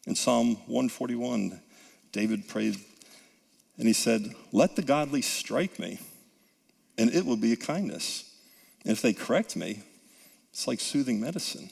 In 0.07 0.15
Psalm 0.15 0.57
141, 0.67 1.61
David 2.13 2.49
prayed 2.49 2.77
and 3.79 3.89
he 3.89 3.95
said, 3.95 4.35
Let 4.53 4.77
the 4.77 4.83
godly 4.83 5.23
strike 5.23 5.79
me, 5.79 5.99
and 6.99 7.13
it 7.15 7.25
will 7.25 7.37
be 7.37 7.53
a 7.53 7.57
kindness. 7.57 8.31
And 8.85 8.93
if 8.93 9.01
they 9.01 9.15
correct 9.15 9.57
me, 9.57 9.83
it's 10.51 10.69
like 10.69 10.81
soothing 10.81 11.21
medicine. 11.21 11.71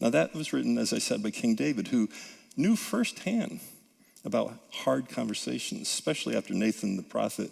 Now, 0.00 0.10
that 0.10 0.34
was 0.34 0.52
written, 0.52 0.78
as 0.78 0.92
I 0.92 0.98
said, 0.98 1.22
by 1.22 1.30
King 1.30 1.54
David, 1.54 1.88
who 1.88 2.08
knew 2.56 2.76
firsthand 2.76 3.60
about 4.24 4.54
hard 4.70 5.08
conversations, 5.08 5.82
especially 5.82 6.36
after 6.36 6.54
Nathan 6.54 6.96
the 6.96 7.02
prophet 7.02 7.50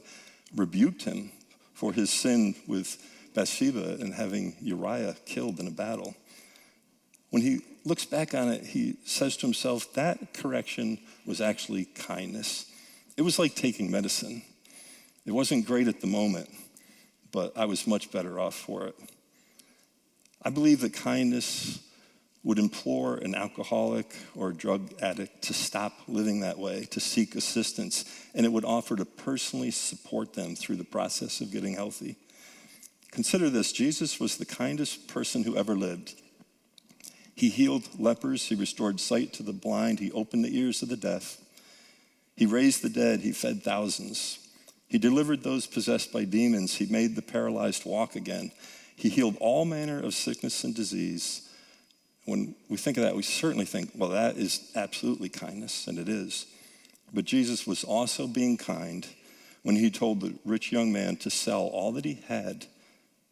rebuked 0.56 1.04
him 1.04 1.30
for 1.74 1.92
his 1.92 2.10
sin 2.10 2.54
with 2.66 2.96
Bathsheba 3.34 3.96
and 4.00 4.14
having 4.14 4.56
Uriah 4.60 5.16
killed 5.24 5.58
in 5.58 5.66
a 5.66 5.70
battle. 5.70 6.14
When 7.30 7.42
he 7.42 7.60
looks 7.84 8.04
back 8.04 8.34
on 8.34 8.48
it, 8.48 8.64
he 8.64 8.96
says 9.04 9.36
to 9.38 9.46
himself, 9.46 9.92
that 9.94 10.34
correction 10.34 10.98
was 11.26 11.40
actually 11.40 11.86
kindness. 11.86 12.66
It 13.16 13.22
was 13.22 13.38
like 13.38 13.54
taking 13.54 13.90
medicine. 13.90 14.42
It 15.24 15.32
wasn't 15.32 15.66
great 15.66 15.88
at 15.88 16.00
the 16.00 16.06
moment, 16.06 16.50
but 17.30 17.56
I 17.56 17.64
was 17.64 17.86
much 17.86 18.10
better 18.10 18.38
off 18.38 18.54
for 18.54 18.86
it. 18.86 18.96
I 20.42 20.50
believe 20.50 20.80
that 20.80 20.92
kindness 20.92 21.78
would 22.44 22.58
implore 22.58 23.16
an 23.16 23.34
alcoholic 23.34 24.16
or 24.34 24.52
drug 24.52 24.92
addict 25.00 25.42
to 25.42 25.54
stop 25.54 25.92
living 26.08 26.40
that 26.40 26.58
way, 26.58 26.84
to 26.90 26.98
seek 26.98 27.36
assistance, 27.36 28.04
and 28.34 28.44
it 28.44 28.50
would 28.50 28.64
offer 28.64 28.96
to 28.96 29.04
personally 29.04 29.70
support 29.70 30.32
them 30.34 30.56
through 30.56 30.76
the 30.76 30.84
process 30.84 31.40
of 31.40 31.52
getting 31.52 31.74
healthy. 31.74 32.16
Consider 33.12 33.48
this 33.48 33.72
Jesus 33.72 34.18
was 34.18 34.36
the 34.36 34.46
kindest 34.46 35.06
person 35.06 35.44
who 35.44 35.56
ever 35.56 35.76
lived. 35.76 36.14
He 37.34 37.48
healed 37.48 37.88
lepers, 37.98 38.48
he 38.48 38.54
restored 38.54 39.00
sight 39.00 39.32
to 39.34 39.42
the 39.42 39.52
blind, 39.52 40.00
he 40.00 40.10
opened 40.12 40.44
the 40.44 40.58
ears 40.58 40.82
of 40.82 40.88
the 40.88 40.96
deaf, 40.96 41.38
he 42.36 42.46
raised 42.46 42.82
the 42.82 42.88
dead, 42.88 43.20
he 43.20 43.32
fed 43.32 43.62
thousands. 43.62 44.38
He 44.88 44.98
delivered 44.98 45.42
those 45.42 45.66
possessed 45.66 46.12
by 46.12 46.24
demons, 46.24 46.74
he 46.74 46.86
made 46.86 47.14
the 47.14 47.22
paralyzed 47.22 47.86
walk 47.86 48.16
again. 48.16 48.50
He 48.96 49.08
healed 49.08 49.36
all 49.40 49.64
manner 49.64 50.02
of 50.02 50.14
sickness 50.14 50.64
and 50.64 50.74
disease. 50.74 51.48
When 52.24 52.54
we 52.68 52.76
think 52.76 52.96
of 52.96 53.02
that, 53.02 53.16
we 53.16 53.22
certainly 53.22 53.64
think, 53.64 53.90
well, 53.94 54.10
that 54.10 54.36
is 54.36 54.70
absolutely 54.76 55.28
kindness, 55.28 55.86
and 55.88 55.98
it 55.98 56.08
is. 56.08 56.46
But 57.12 57.24
Jesus 57.24 57.66
was 57.66 57.84
also 57.84 58.26
being 58.26 58.56
kind 58.56 59.06
when 59.62 59.76
he 59.76 59.90
told 59.90 60.20
the 60.20 60.34
rich 60.44 60.72
young 60.72 60.92
man 60.92 61.16
to 61.16 61.30
sell 61.30 61.62
all 61.62 61.92
that 61.92 62.04
he 62.04 62.22
had 62.28 62.66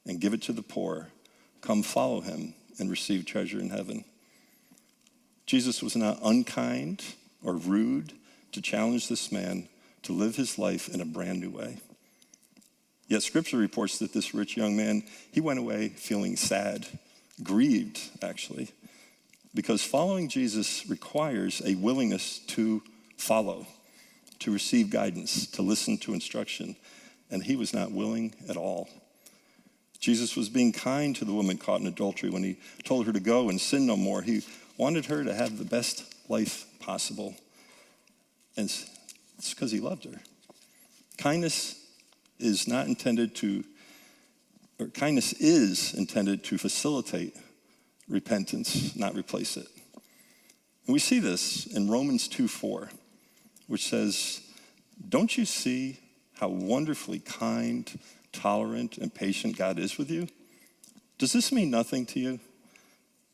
and 0.07 0.20
give 0.20 0.35
it 0.35 0.42
to 0.42 0.53
the 0.53 0.62
poor. 0.62 1.09
Come 1.61 1.83
follow 1.83 2.20
him 2.20 2.55
and 2.79 2.90
receive 2.90 3.26
treasure 3.26 3.61
in 3.61 3.70
heaven. 3.70 4.05
Jesus 5.46 5.83
was 5.83 5.96
not 5.96 6.18
unkind 6.22 7.05
or 7.42 7.55
rude 7.55 8.12
to 8.53 8.62
challenge 8.62 9.09
this 9.09 9.31
man 9.31 9.68
to 10.03 10.12
live 10.12 10.37
his 10.37 10.59
life 10.59 10.88
in 10.88 11.00
a 11.00 11.05
brand 11.05 11.40
new 11.40 11.50
way. 11.50 11.79
Yet 13.09 13.22
scripture 13.22 13.57
reports 13.57 13.98
that 13.98 14.12
this 14.12 14.35
rich 14.35 14.57
young 14.57 14.76
man, 14.76 15.03
he 15.33 15.40
went 15.40 15.59
away 15.59 15.88
feeling 15.88 16.37
sad, 16.37 16.87
grieved 17.42 18.00
actually, 18.22 18.70
because 19.54 19.82
following 19.82 20.28
Jesus 20.28 20.88
requires 20.88 21.60
a 21.64 21.74
willingness 21.74 22.38
to 22.48 22.82
follow, 23.16 23.66
to 24.40 24.52
receive 24.52 24.90
guidance, 24.90 25.46
to 25.48 25.62
listen 25.62 25.98
to 25.98 26.14
instruction, 26.14 26.76
and 27.30 27.42
he 27.42 27.56
was 27.56 27.74
not 27.74 27.92
willing 27.92 28.34
at 28.48 28.56
all. 28.56 28.88
Jesus 29.98 30.36
was 30.36 30.48
being 30.48 30.72
kind 30.72 31.14
to 31.16 31.24
the 31.24 31.32
woman 31.32 31.58
caught 31.58 31.80
in 31.80 31.86
adultery 31.86 32.30
when 32.30 32.42
he 32.42 32.58
told 32.84 33.06
her 33.06 33.12
to 33.12 33.20
go 33.20 33.50
and 33.50 33.60
sin 33.60 33.86
no 33.86 33.96
more. 33.96 34.22
He 34.22 34.42
wanted 34.78 35.06
her 35.06 35.24
to 35.24 35.34
have 35.34 35.58
the 35.58 35.64
best 35.64 36.14
life 36.28 36.66
possible. 36.80 37.34
And 38.56 38.72
it's 39.38 39.54
because 39.54 39.70
he 39.70 39.80
loved 39.80 40.04
her. 40.04 40.20
Kindness 41.18 41.76
is 42.38 42.66
not 42.66 42.86
intended 42.86 43.34
to, 43.36 43.62
or 44.78 44.86
kindness 44.86 45.34
is 45.34 45.92
intended 45.92 46.42
to 46.44 46.56
facilitate 46.56 47.36
repentance, 48.10 48.96
not 48.96 49.14
replace 49.14 49.56
it. 49.56 49.68
And 50.86 50.92
we 50.92 50.98
see 50.98 51.20
this 51.20 51.66
in 51.66 51.88
Romans 51.88 52.28
2 52.28 52.48
4, 52.48 52.90
which 53.68 53.88
says, 53.88 54.40
Don't 55.08 55.38
you 55.38 55.44
see 55.44 55.98
how 56.34 56.48
wonderfully 56.48 57.20
kind, 57.20 57.98
tolerant, 58.32 58.98
and 58.98 59.14
patient 59.14 59.56
God 59.56 59.78
is 59.78 59.96
with 59.96 60.10
you? 60.10 60.26
Does 61.18 61.32
this 61.32 61.52
mean 61.52 61.70
nothing 61.70 62.06
to 62.06 62.20
you? 62.20 62.40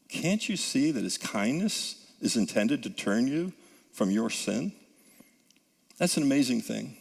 Can't 0.09 0.49
you 0.49 0.57
see 0.57 0.91
that 0.91 1.05
his 1.05 1.19
kindness 1.19 2.05
is 2.21 2.37
intended 2.37 2.83
to 2.83 2.91
turn 2.91 3.27
you 3.27 3.53
from 3.93 4.11
your 4.11 4.31
sin? 4.31 4.73
That's 5.99 6.17
an 6.17 6.23
amazing 6.23 6.61
thing. 6.61 6.97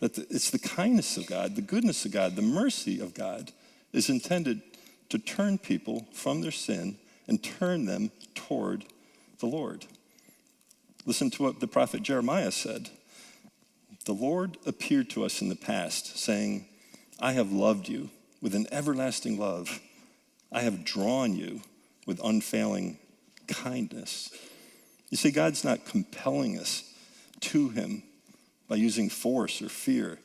That 0.00 0.18
it's 0.18 0.50
the 0.50 0.58
kindness 0.58 1.16
of 1.16 1.26
God, 1.26 1.56
the 1.56 1.62
goodness 1.62 2.04
of 2.04 2.10
God, 2.10 2.36
the 2.36 2.42
mercy 2.42 3.00
of 3.00 3.14
God 3.14 3.52
is 3.92 4.08
intended 4.08 4.62
to 5.10 5.18
turn 5.18 5.58
people 5.58 6.06
from 6.12 6.40
their 6.40 6.50
sin 6.50 6.96
and 7.30 7.42
turn 7.42 7.86
them 7.86 8.10
toward 8.34 8.84
the 9.38 9.46
Lord. 9.46 9.86
Listen 11.06 11.30
to 11.30 11.44
what 11.44 11.60
the 11.60 11.66
prophet 11.66 12.02
Jeremiah 12.02 12.50
said. 12.50 12.90
The 14.04 14.12
Lord 14.12 14.58
appeared 14.66 15.08
to 15.10 15.24
us 15.24 15.40
in 15.40 15.48
the 15.48 15.56
past, 15.56 16.18
saying, 16.18 16.66
I 17.18 17.32
have 17.32 17.52
loved 17.52 17.88
you 17.88 18.10
with 18.42 18.54
an 18.54 18.66
everlasting 18.70 19.38
love. 19.38 19.80
I 20.52 20.60
have 20.60 20.84
drawn 20.84 21.36
you 21.36 21.62
with 22.06 22.20
unfailing 22.22 22.98
kindness. 23.46 24.30
You 25.08 25.16
see, 25.16 25.30
God's 25.30 25.64
not 25.64 25.86
compelling 25.86 26.58
us 26.58 26.84
to 27.40 27.68
Him 27.68 28.02
by 28.68 28.76
using 28.76 29.08
force 29.08 29.62
or 29.62 29.68
fear. 29.68 30.18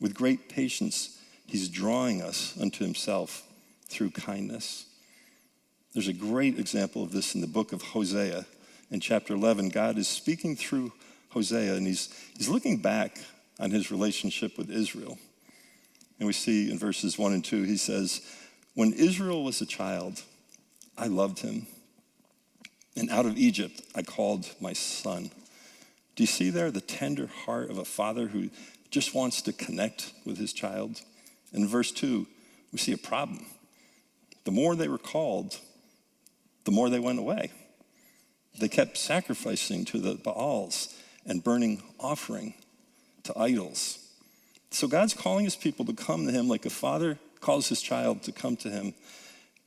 With 0.00 0.14
great 0.14 0.48
patience, 0.48 1.18
he's 1.46 1.68
drawing 1.68 2.22
us 2.22 2.56
unto 2.60 2.84
himself 2.84 3.42
through 3.88 4.10
kindness. 4.10 4.86
There's 5.98 6.06
a 6.06 6.12
great 6.12 6.60
example 6.60 7.02
of 7.02 7.10
this 7.10 7.34
in 7.34 7.40
the 7.40 7.48
book 7.48 7.72
of 7.72 7.82
Hosea. 7.82 8.46
In 8.92 9.00
chapter 9.00 9.34
11, 9.34 9.70
God 9.70 9.98
is 9.98 10.06
speaking 10.06 10.54
through 10.54 10.92
Hosea, 11.30 11.74
and 11.74 11.88
he's, 11.88 12.08
he's 12.36 12.48
looking 12.48 12.76
back 12.76 13.18
on 13.58 13.72
his 13.72 13.90
relationship 13.90 14.56
with 14.56 14.70
Israel. 14.70 15.18
And 16.20 16.28
we 16.28 16.32
see 16.32 16.70
in 16.70 16.78
verses 16.78 17.18
1 17.18 17.32
and 17.32 17.44
2, 17.44 17.64
he 17.64 17.76
says, 17.76 18.20
When 18.74 18.92
Israel 18.92 19.42
was 19.42 19.60
a 19.60 19.66
child, 19.66 20.22
I 20.96 21.08
loved 21.08 21.40
him. 21.40 21.66
And 22.96 23.10
out 23.10 23.26
of 23.26 23.36
Egypt, 23.36 23.82
I 23.92 24.02
called 24.02 24.48
my 24.60 24.74
son. 24.74 25.32
Do 26.14 26.22
you 26.22 26.28
see 26.28 26.50
there 26.50 26.70
the 26.70 26.80
tender 26.80 27.26
heart 27.26 27.70
of 27.70 27.78
a 27.78 27.84
father 27.84 28.28
who 28.28 28.50
just 28.92 29.16
wants 29.16 29.42
to 29.42 29.52
connect 29.52 30.12
with 30.24 30.38
his 30.38 30.52
child? 30.52 31.00
In 31.52 31.66
verse 31.66 31.90
2, 31.90 32.24
we 32.70 32.78
see 32.78 32.92
a 32.92 32.96
problem. 32.96 33.46
The 34.44 34.52
more 34.52 34.76
they 34.76 34.86
were 34.86 34.96
called, 34.96 35.58
the 36.64 36.70
more 36.70 36.90
they 36.90 37.00
went 37.00 37.18
away. 37.18 37.50
They 38.58 38.68
kept 38.68 38.96
sacrificing 38.96 39.84
to 39.86 39.98
the 39.98 40.14
Baals 40.14 40.94
and 41.26 41.44
burning 41.44 41.82
offering 42.00 42.54
to 43.24 43.38
idols. 43.38 43.98
So 44.70 44.88
God's 44.88 45.14
calling 45.14 45.44
his 45.44 45.56
people 45.56 45.84
to 45.86 45.92
come 45.92 46.26
to 46.26 46.32
him 46.32 46.48
like 46.48 46.66
a 46.66 46.70
father 46.70 47.18
calls 47.40 47.68
his 47.68 47.80
child 47.80 48.22
to 48.24 48.32
come 48.32 48.56
to 48.56 48.70
him. 48.70 48.94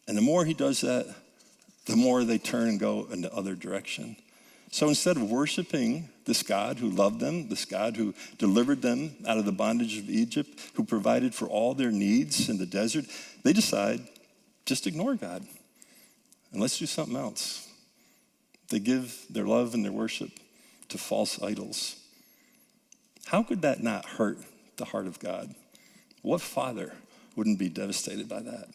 And 0.07 0.17
the 0.17 0.21
more 0.21 0.45
he 0.45 0.53
does 0.53 0.81
that, 0.81 1.07
the 1.85 1.95
more 1.95 2.23
they 2.23 2.37
turn 2.37 2.69
and 2.69 2.79
go 2.79 3.07
in 3.11 3.21
the 3.21 3.33
other 3.33 3.55
direction. 3.55 4.15
So 4.71 4.87
instead 4.87 5.17
of 5.17 5.29
worshiping 5.29 6.09
this 6.25 6.43
God 6.43 6.79
who 6.79 6.89
loved 6.89 7.19
them, 7.19 7.49
this 7.49 7.65
God 7.65 7.97
who 7.97 8.13
delivered 8.37 8.81
them 8.81 9.15
out 9.27 9.37
of 9.37 9.45
the 9.45 9.51
bondage 9.51 9.97
of 9.97 10.09
Egypt, 10.09 10.59
who 10.75 10.83
provided 10.83 11.33
for 11.33 11.47
all 11.47 11.73
their 11.73 11.91
needs 11.91 12.49
in 12.49 12.57
the 12.57 12.65
desert, 12.65 13.05
they 13.43 13.53
decide 13.53 14.01
just 14.65 14.87
ignore 14.87 15.15
God 15.15 15.45
and 16.51 16.61
let's 16.61 16.79
do 16.79 16.85
something 16.85 17.15
else. 17.15 17.67
They 18.69 18.79
give 18.79 19.25
their 19.29 19.45
love 19.45 19.73
and 19.73 19.83
their 19.83 19.91
worship 19.91 20.31
to 20.89 20.97
false 20.97 21.41
idols. 21.41 21.95
How 23.25 23.43
could 23.43 23.61
that 23.61 23.83
not 23.83 24.05
hurt 24.05 24.39
the 24.77 24.85
heart 24.85 25.07
of 25.07 25.19
God? 25.19 25.53
What 26.21 26.41
father 26.41 26.93
wouldn't 27.35 27.59
be 27.59 27.69
devastated 27.69 28.27
by 28.27 28.41
that? 28.41 28.69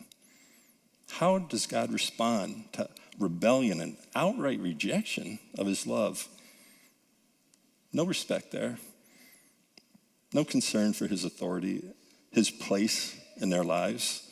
How 1.11 1.39
does 1.39 1.67
God 1.67 1.93
respond 1.93 2.65
to 2.73 2.89
rebellion 3.19 3.81
and 3.81 3.97
outright 4.15 4.61
rejection 4.61 5.39
of 5.59 5.67
his 5.67 5.87
love? 5.87 6.29
No 7.93 8.05
respect 8.05 8.51
there, 8.51 8.79
no 10.33 10.45
concern 10.45 10.93
for 10.93 11.07
his 11.07 11.25
authority, 11.25 11.83
his 12.31 12.51
place 12.51 13.19
in 13.39 13.49
their 13.49 13.65
lives. 13.65 14.29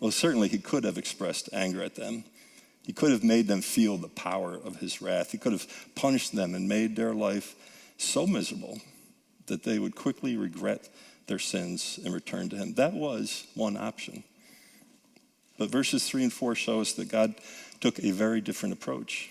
Well, 0.00 0.10
certainly 0.10 0.48
he 0.48 0.58
could 0.58 0.84
have 0.84 0.98
expressed 0.98 1.48
anger 1.52 1.82
at 1.82 1.94
them. 1.94 2.24
He 2.84 2.92
could 2.92 3.12
have 3.12 3.24
made 3.24 3.48
them 3.48 3.62
feel 3.62 3.96
the 3.96 4.08
power 4.08 4.54
of 4.54 4.76
his 4.76 5.00
wrath. 5.00 5.32
He 5.32 5.38
could 5.38 5.52
have 5.52 5.66
punished 5.94 6.34
them 6.34 6.54
and 6.54 6.68
made 6.68 6.96
their 6.96 7.14
life 7.14 7.54
so 7.96 8.26
miserable 8.26 8.80
that 9.46 9.62
they 9.62 9.78
would 9.78 9.94
quickly 9.94 10.36
regret 10.36 10.88
their 11.26 11.38
sins 11.38 11.98
and 12.04 12.12
return 12.12 12.50
to 12.50 12.56
him. 12.56 12.74
That 12.74 12.92
was 12.92 13.46
one 13.54 13.76
option. 13.76 14.22
But 15.58 15.70
verses 15.70 16.06
3 16.06 16.24
and 16.24 16.32
4 16.32 16.54
show 16.54 16.80
us 16.80 16.92
that 16.94 17.08
God 17.08 17.34
took 17.80 17.98
a 17.98 18.10
very 18.10 18.40
different 18.40 18.74
approach. 18.74 19.30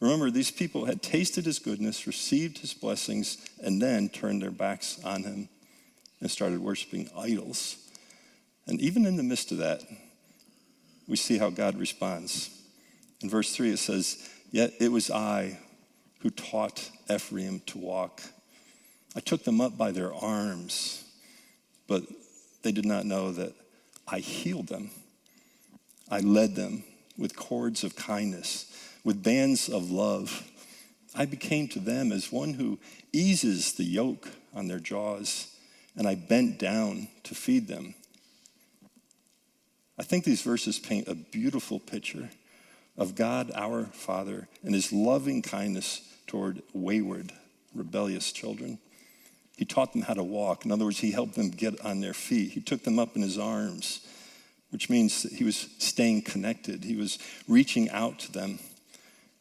Remember, 0.00 0.30
these 0.30 0.50
people 0.50 0.86
had 0.86 1.02
tasted 1.02 1.44
his 1.44 1.58
goodness, 1.58 2.06
received 2.06 2.58
his 2.58 2.72
blessings, 2.72 3.36
and 3.62 3.82
then 3.82 4.08
turned 4.08 4.40
their 4.40 4.50
backs 4.50 4.98
on 5.04 5.24
him 5.24 5.48
and 6.20 6.30
started 6.30 6.60
worshiping 6.60 7.10
idols. 7.16 7.76
And 8.66 8.80
even 8.80 9.04
in 9.04 9.16
the 9.16 9.22
midst 9.22 9.52
of 9.52 9.58
that, 9.58 9.82
we 11.06 11.16
see 11.16 11.36
how 11.36 11.50
God 11.50 11.76
responds. 11.76 12.50
In 13.22 13.28
verse 13.28 13.54
3, 13.54 13.70
it 13.72 13.78
says, 13.78 14.28
Yet 14.50 14.72
it 14.80 14.90
was 14.90 15.10
I 15.10 15.58
who 16.20 16.30
taught 16.30 16.90
Ephraim 17.10 17.60
to 17.66 17.78
walk. 17.78 18.22
I 19.16 19.20
took 19.20 19.44
them 19.44 19.60
up 19.60 19.76
by 19.76 19.90
their 19.90 20.14
arms, 20.14 21.04
but 21.86 22.02
they 22.62 22.72
did 22.72 22.84
not 22.84 23.06
know 23.06 23.32
that 23.32 23.52
I 24.06 24.18
healed 24.18 24.68
them. 24.68 24.90
I 26.10 26.20
led 26.20 26.54
them 26.54 26.84
with 27.16 27.36
cords 27.36 27.84
of 27.84 27.96
kindness, 27.96 28.66
with 29.04 29.22
bands 29.22 29.68
of 29.68 29.90
love. 29.90 30.46
I 31.14 31.26
became 31.26 31.68
to 31.68 31.80
them 31.80 32.12
as 32.12 32.32
one 32.32 32.54
who 32.54 32.78
eases 33.12 33.74
the 33.74 33.84
yoke 33.84 34.28
on 34.54 34.68
their 34.68 34.78
jaws, 34.78 35.54
and 35.96 36.06
I 36.06 36.14
bent 36.14 36.58
down 36.58 37.08
to 37.24 37.34
feed 37.34 37.68
them. 37.68 37.94
I 39.98 40.02
think 40.02 40.24
these 40.24 40.42
verses 40.42 40.78
paint 40.78 41.08
a 41.08 41.14
beautiful 41.14 41.78
picture 41.78 42.30
of 43.00 43.14
God 43.14 43.50
our 43.54 43.86
Father 43.86 44.46
and 44.62 44.74
his 44.74 44.92
loving 44.92 45.40
kindness 45.40 46.02
toward 46.26 46.62
wayward, 46.74 47.32
rebellious 47.74 48.30
children. 48.30 48.78
He 49.56 49.64
taught 49.64 49.92
them 49.92 50.02
how 50.02 50.14
to 50.14 50.22
walk. 50.22 50.64
In 50.64 50.70
other 50.70 50.84
words, 50.84 50.98
he 50.98 51.10
helped 51.10 51.34
them 51.34 51.50
get 51.50 51.80
on 51.80 52.00
their 52.00 52.12
feet. 52.12 52.52
He 52.52 52.60
took 52.60 52.84
them 52.84 52.98
up 52.98 53.16
in 53.16 53.22
his 53.22 53.38
arms, 53.38 54.06
which 54.70 54.90
means 54.90 55.22
he 55.22 55.44
was 55.44 55.68
staying 55.78 56.22
connected. 56.22 56.84
He 56.84 56.94
was 56.94 57.18
reaching 57.48 57.88
out 57.90 58.18
to 58.20 58.32
them. 58.32 58.58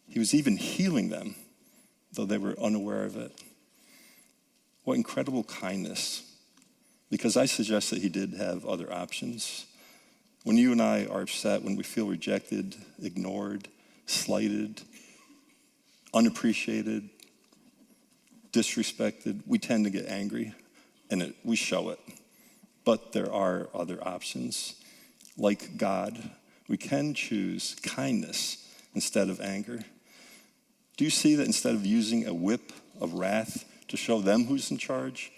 He 0.07 0.19
was 0.19 0.33
even 0.33 0.57
healing 0.57 1.09
them, 1.09 1.35
though 2.13 2.25
they 2.25 2.37
were 2.37 2.57
unaware 2.59 3.03
of 3.03 3.17
it. 3.17 3.33
What 4.85 4.95
incredible 4.95 5.43
kindness. 5.43 6.23
Because 7.09 7.35
I 7.35 7.45
suggest 7.45 7.89
that 7.89 8.01
he 8.01 8.09
did 8.09 8.33
have 8.35 8.65
other 8.65 8.91
options. 8.91 9.65
When 10.43 10.57
you 10.57 10.71
and 10.71 10.81
I 10.81 11.05
are 11.05 11.21
upset, 11.21 11.63
when 11.63 11.75
we 11.75 11.83
feel 11.83 12.07
rejected, 12.07 12.75
ignored, 13.01 13.67
slighted, 14.05 14.81
unappreciated, 16.13 17.09
disrespected, 18.53 19.41
we 19.45 19.59
tend 19.59 19.83
to 19.83 19.89
get 19.89 20.07
angry 20.07 20.53
and 21.11 21.21
it, 21.21 21.35
we 21.43 21.55
show 21.55 21.89
it. 21.89 21.99
But 22.85 23.11
there 23.11 23.31
are 23.31 23.67
other 23.73 23.99
options. 24.01 24.75
Like 25.37 25.77
God, 25.77 26.31
we 26.67 26.77
can 26.77 27.13
choose 27.13 27.75
kindness 27.83 28.65
instead 28.95 29.29
of 29.29 29.41
anger. 29.41 29.79
Do 30.95 31.03
you 31.03 31.09
see 31.09 31.35
that 31.35 31.45
instead 31.45 31.75
of 31.75 31.85
using 31.85 32.25
a 32.25 32.33
whip 32.33 32.71
of 33.01 33.13
wrath 33.13 33.65
to 33.89 33.97
show 33.97 34.21
them 34.21 34.45
who's 34.45 34.71
in 34.71 34.77
charge, 34.77 35.31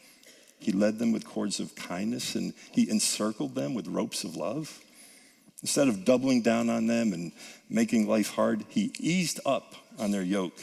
he 0.59 0.71
led 0.71 0.99
them 0.99 1.11
with 1.11 1.25
cords 1.25 1.59
of 1.59 1.73
kindness 1.75 2.35
and 2.35 2.53
he 2.71 2.87
encircled 2.89 3.55
them 3.55 3.73
with 3.73 3.87
ropes 3.87 4.23
of 4.23 4.35
love? 4.35 4.79
Instead 5.61 5.87
of 5.87 6.05
doubling 6.05 6.41
down 6.41 6.69
on 6.69 6.87
them 6.87 7.13
and 7.13 7.31
making 7.69 8.07
life 8.07 8.33
hard, 8.33 8.65
he 8.69 8.91
eased 8.99 9.39
up 9.45 9.75
on 9.99 10.11
their 10.11 10.23
yoke. 10.23 10.57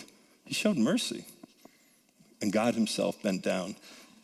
He 0.45 0.55
showed 0.55 0.77
mercy. 0.77 1.25
And 2.41 2.53
God 2.53 2.75
himself 2.75 3.23
bent 3.23 3.43
down. 3.43 3.77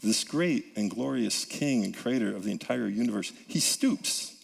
This 0.02 0.24
great 0.24 0.66
and 0.76 0.90
glorious 0.90 1.44
king 1.44 1.84
and 1.84 1.96
creator 1.96 2.34
of 2.34 2.44
the 2.44 2.50
entire 2.50 2.88
universe, 2.88 3.32
he 3.46 3.60
stoops. 3.60 4.34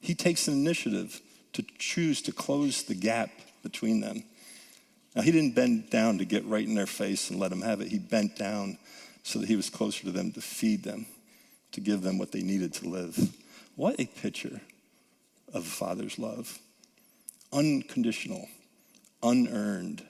He 0.00 0.14
takes 0.14 0.46
an 0.46 0.54
initiative 0.54 1.20
to 1.54 1.64
choose 1.78 2.22
to 2.22 2.32
close 2.32 2.82
the 2.82 2.94
gap 2.94 3.30
between 3.62 4.00
them. 4.00 4.22
Now, 5.16 5.22
he 5.22 5.32
didn't 5.32 5.54
bend 5.54 5.90
down 5.90 6.18
to 6.18 6.24
get 6.24 6.44
right 6.44 6.66
in 6.66 6.74
their 6.74 6.86
face 6.86 7.30
and 7.30 7.40
let 7.40 7.50
them 7.50 7.62
have 7.62 7.80
it. 7.80 7.88
He 7.88 7.98
bent 7.98 8.36
down 8.36 8.78
so 9.22 9.40
that 9.40 9.48
he 9.48 9.56
was 9.56 9.70
closer 9.70 10.04
to 10.04 10.12
them 10.12 10.32
to 10.32 10.40
feed 10.40 10.84
them, 10.84 11.06
to 11.72 11.80
give 11.80 12.02
them 12.02 12.18
what 12.18 12.30
they 12.30 12.42
needed 12.42 12.72
to 12.74 12.88
live. 12.88 13.18
What 13.74 13.98
a 13.98 14.06
picture 14.06 14.60
of 15.52 15.62
a 15.62 15.68
father's 15.68 16.18
love 16.18 16.58
unconditional, 17.52 18.46
unearned, 19.22 20.04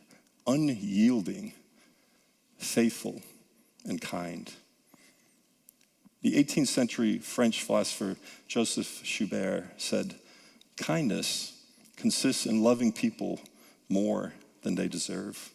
unyielding, 0.47 1.53
faithful, 2.59 3.23
and 3.85 4.01
kind. 4.01 4.53
The 6.23 6.33
18th 6.33 6.67
century 6.67 7.19
French 7.19 7.63
philosopher 7.63 8.17
Joseph 8.49 9.03
Joubert 9.05 9.67
said, 9.77 10.17
Kindness 10.77 11.53
consists 11.97 12.47
in 12.47 12.63
loving 12.63 12.93
people 12.93 13.41
more 13.89 14.33
than 14.63 14.75
they 14.75 14.89
deserve. 14.89 15.51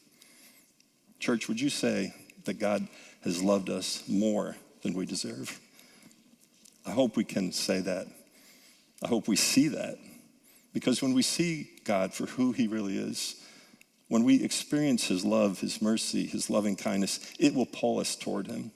Church, 1.19 1.48
would 1.48 1.60
you 1.60 1.69
say 1.69 2.13
that 2.46 2.60
God 2.60 2.88
has 3.24 3.41
loved 3.41 3.69
us 3.69 4.04
more 4.08 4.56
than 4.82 4.93
we 4.93 5.06
deserve? 5.06 5.60
I 6.86 6.91
hope 6.91 7.15
we 7.15 7.24
can 7.24 7.52
say 7.52 7.80
that 7.82 8.08
I 9.03 9.07
hope 9.07 9.27
we 9.27 9.35
see 9.35 9.67
that. 9.69 9.97
Because 10.73 11.01
when 11.01 11.13
we 11.13 11.21
see 11.21 11.69
God 11.83 12.13
for 12.13 12.25
who 12.25 12.51
he 12.51 12.67
really 12.67 12.97
is, 12.97 13.35
when 14.07 14.23
we 14.23 14.43
experience 14.43 15.07
his 15.07 15.25
love, 15.25 15.59
his 15.59 15.81
mercy, 15.81 16.25
his 16.25 16.49
loving 16.49 16.75
kindness, 16.75 17.19
it 17.39 17.53
will 17.53 17.65
pull 17.65 17.99
us 17.99 18.15
toward 18.15 18.47
him. 18.47 18.71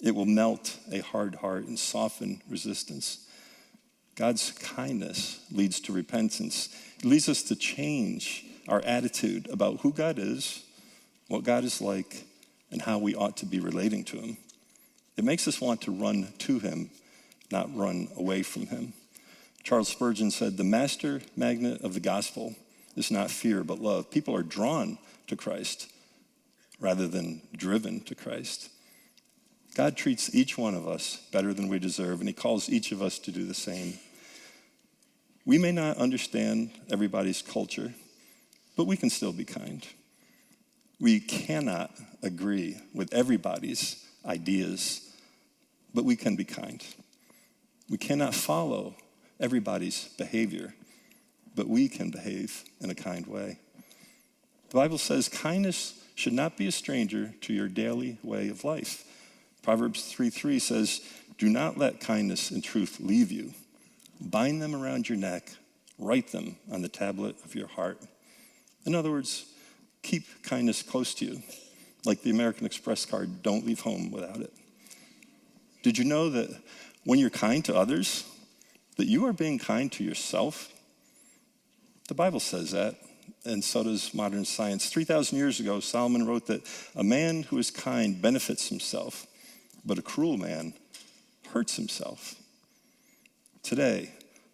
It 0.00 0.14
will 0.14 0.26
melt 0.26 0.78
a 0.90 1.00
hard 1.00 1.36
heart 1.36 1.66
and 1.66 1.78
soften 1.78 2.42
resistance. 2.48 3.26
God's 4.14 4.50
kindness 4.52 5.40
leads 5.52 5.80
to 5.80 5.92
repentance. 5.92 6.68
It 6.98 7.04
leads 7.04 7.28
us 7.28 7.42
to 7.44 7.56
change 7.56 8.44
our 8.68 8.80
attitude 8.82 9.48
about 9.50 9.80
who 9.80 9.92
God 9.92 10.18
is, 10.18 10.62
what 11.28 11.44
God 11.44 11.64
is 11.64 11.80
like, 11.80 12.24
and 12.70 12.82
how 12.82 12.98
we 12.98 13.14
ought 13.14 13.36
to 13.38 13.46
be 13.46 13.60
relating 13.60 14.04
to 14.04 14.16
him. 14.16 14.36
It 15.16 15.24
makes 15.24 15.46
us 15.46 15.60
want 15.60 15.82
to 15.82 15.92
run 15.92 16.32
to 16.38 16.58
him, 16.58 16.90
not 17.50 17.74
run 17.74 18.08
away 18.16 18.42
from 18.42 18.66
him. 18.66 18.92
Charles 19.62 19.88
Spurgeon 19.88 20.30
said, 20.30 20.56
The 20.56 20.64
master 20.64 21.22
magnet 21.36 21.82
of 21.82 21.94
the 21.94 22.00
gospel 22.00 22.54
is 22.96 23.10
not 23.10 23.30
fear, 23.30 23.62
but 23.62 23.80
love. 23.80 24.10
People 24.10 24.34
are 24.34 24.42
drawn 24.42 24.98
to 25.28 25.36
Christ 25.36 25.90
rather 26.80 27.06
than 27.06 27.42
driven 27.56 28.00
to 28.00 28.14
Christ. 28.14 28.70
God 29.74 29.96
treats 29.96 30.34
each 30.34 30.58
one 30.58 30.74
of 30.74 30.86
us 30.86 31.26
better 31.32 31.54
than 31.54 31.68
we 31.68 31.78
deserve, 31.78 32.20
and 32.20 32.28
He 32.28 32.34
calls 32.34 32.68
each 32.68 32.92
of 32.92 33.00
us 33.00 33.18
to 33.20 33.30
do 33.30 33.44
the 33.44 33.54
same. 33.54 33.94
We 35.46 35.58
may 35.58 35.72
not 35.72 35.96
understand 35.96 36.70
everybody's 36.90 37.40
culture, 37.40 37.94
but 38.76 38.86
we 38.86 38.96
can 38.96 39.10
still 39.10 39.32
be 39.32 39.44
kind. 39.44 39.86
We 41.00 41.20
cannot 41.20 41.90
agree 42.22 42.78
with 42.94 43.12
everybody's 43.14 44.04
ideas, 44.24 45.00
but 45.94 46.04
we 46.04 46.16
can 46.16 46.36
be 46.36 46.44
kind. 46.44 46.84
We 47.88 47.98
cannot 47.98 48.34
follow 48.34 48.94
everybody's 49.42 50.08
behavior, 50.16 50.72
but 51.54 51.68
we 51.68 51.88
can 51.88 52.10
behave 52.10 52.64
in 52.80 52.88
a 52.88 52.94
kind 52.94 53.26
way. 53.26 53.58
The 54.70 54.76
Bible 54.76 54.98
says 54.98 55.28
kindness 55.28 56.00
should 56.14 56.32
not 56.32 56.56
be 56.56 56.68
a 56.68 56.72
stranger 56.72 57.34
to 57.42 57.52
your 57.52 57.68
daily 57.68 58.16
way 58.22 58.48
of 58.48 58.64
life. 58.64 59.04
Proverbs 59.62 60.10
3 60.10 60.30
3 60.30 60.58
says, 60.58 61.00
Do 61.36 61.50
not 61.50 61.76
let 61.76 62.00
kindness 62.00 62.50
and 62.50 62.62
truth 62.62 62.98
leave 63.00 63.32
you. 63.32 63.52
Bind 64.20 64.62
them 64.62 64.74
around 64.74 65.08
your 65.08 65.18
neck, 65.18 65.50
write 65.98 66.28
them 66.28 66.56
on 66.70 66.82
the 66.82 66.88
tablet 66.88 67.36
of 67.44 67.54
your 67.54 67.66
heart. 67.66 68.00
In 68.86 68.94
other 68.94 69.10
words, 69.10 69.46
keep 70.02 70.42
kindness 70.42 70.82
close 70.82 71.14
to 71.14 71.24
you. 71.24 71.42
Like 72.04 72.22
the 72.22 72.30
American 72.30 72.66
Express 72.66 73.04
card, 73.04 73.42
don't 73.42 73.66
leave 73.66 73.80
home 73.80 74.10
without 74.10 74.40
it. 74.40 74.52
Did 75.82 75.98
you 75.98 76.04
know 76.04 76.30
that 76.30 76.48
when 77.04 77.18
you're 77.18 77.30
kind 77.30 77.64
to 77.64 77.76
others, 77.76 78.24
that 78.96 79.06
you 79.06 79.26
are 79.26 79.32
being 79.32 79.58
kind 79.58 79.90
to 79.92 80.04
yourself? 80.04 80.72
The 82.08 82.14
Bible 82.14 82.40
says 82.40 82.72
that, 82.72 82.96
and 83.44 83.62
so 83.62 83.84
does 83.84 84.12
modern 84.14 84.44
science. 84.44 84.88
3,000 84.90 85.36
years 85.38 85.60
ago, 85.60 85.80
Solomon 85.80 86.26
wrote 86.26 86.46
that 86.46 86.62
a 86.94 87.04
man 87.04 87.44
who 87.44 87.58
is 87.58 87.70
kind 87.70 88.20
benefits 88.20 88.68
himself, 88.68 89.26
but 89.84 89.98
a 89.98 90.02
cruel 90.02 90.36
man 90.36 90.74
hurts 91.52 91.76
himself. 91.76 92.34
Today, 93.62 94.10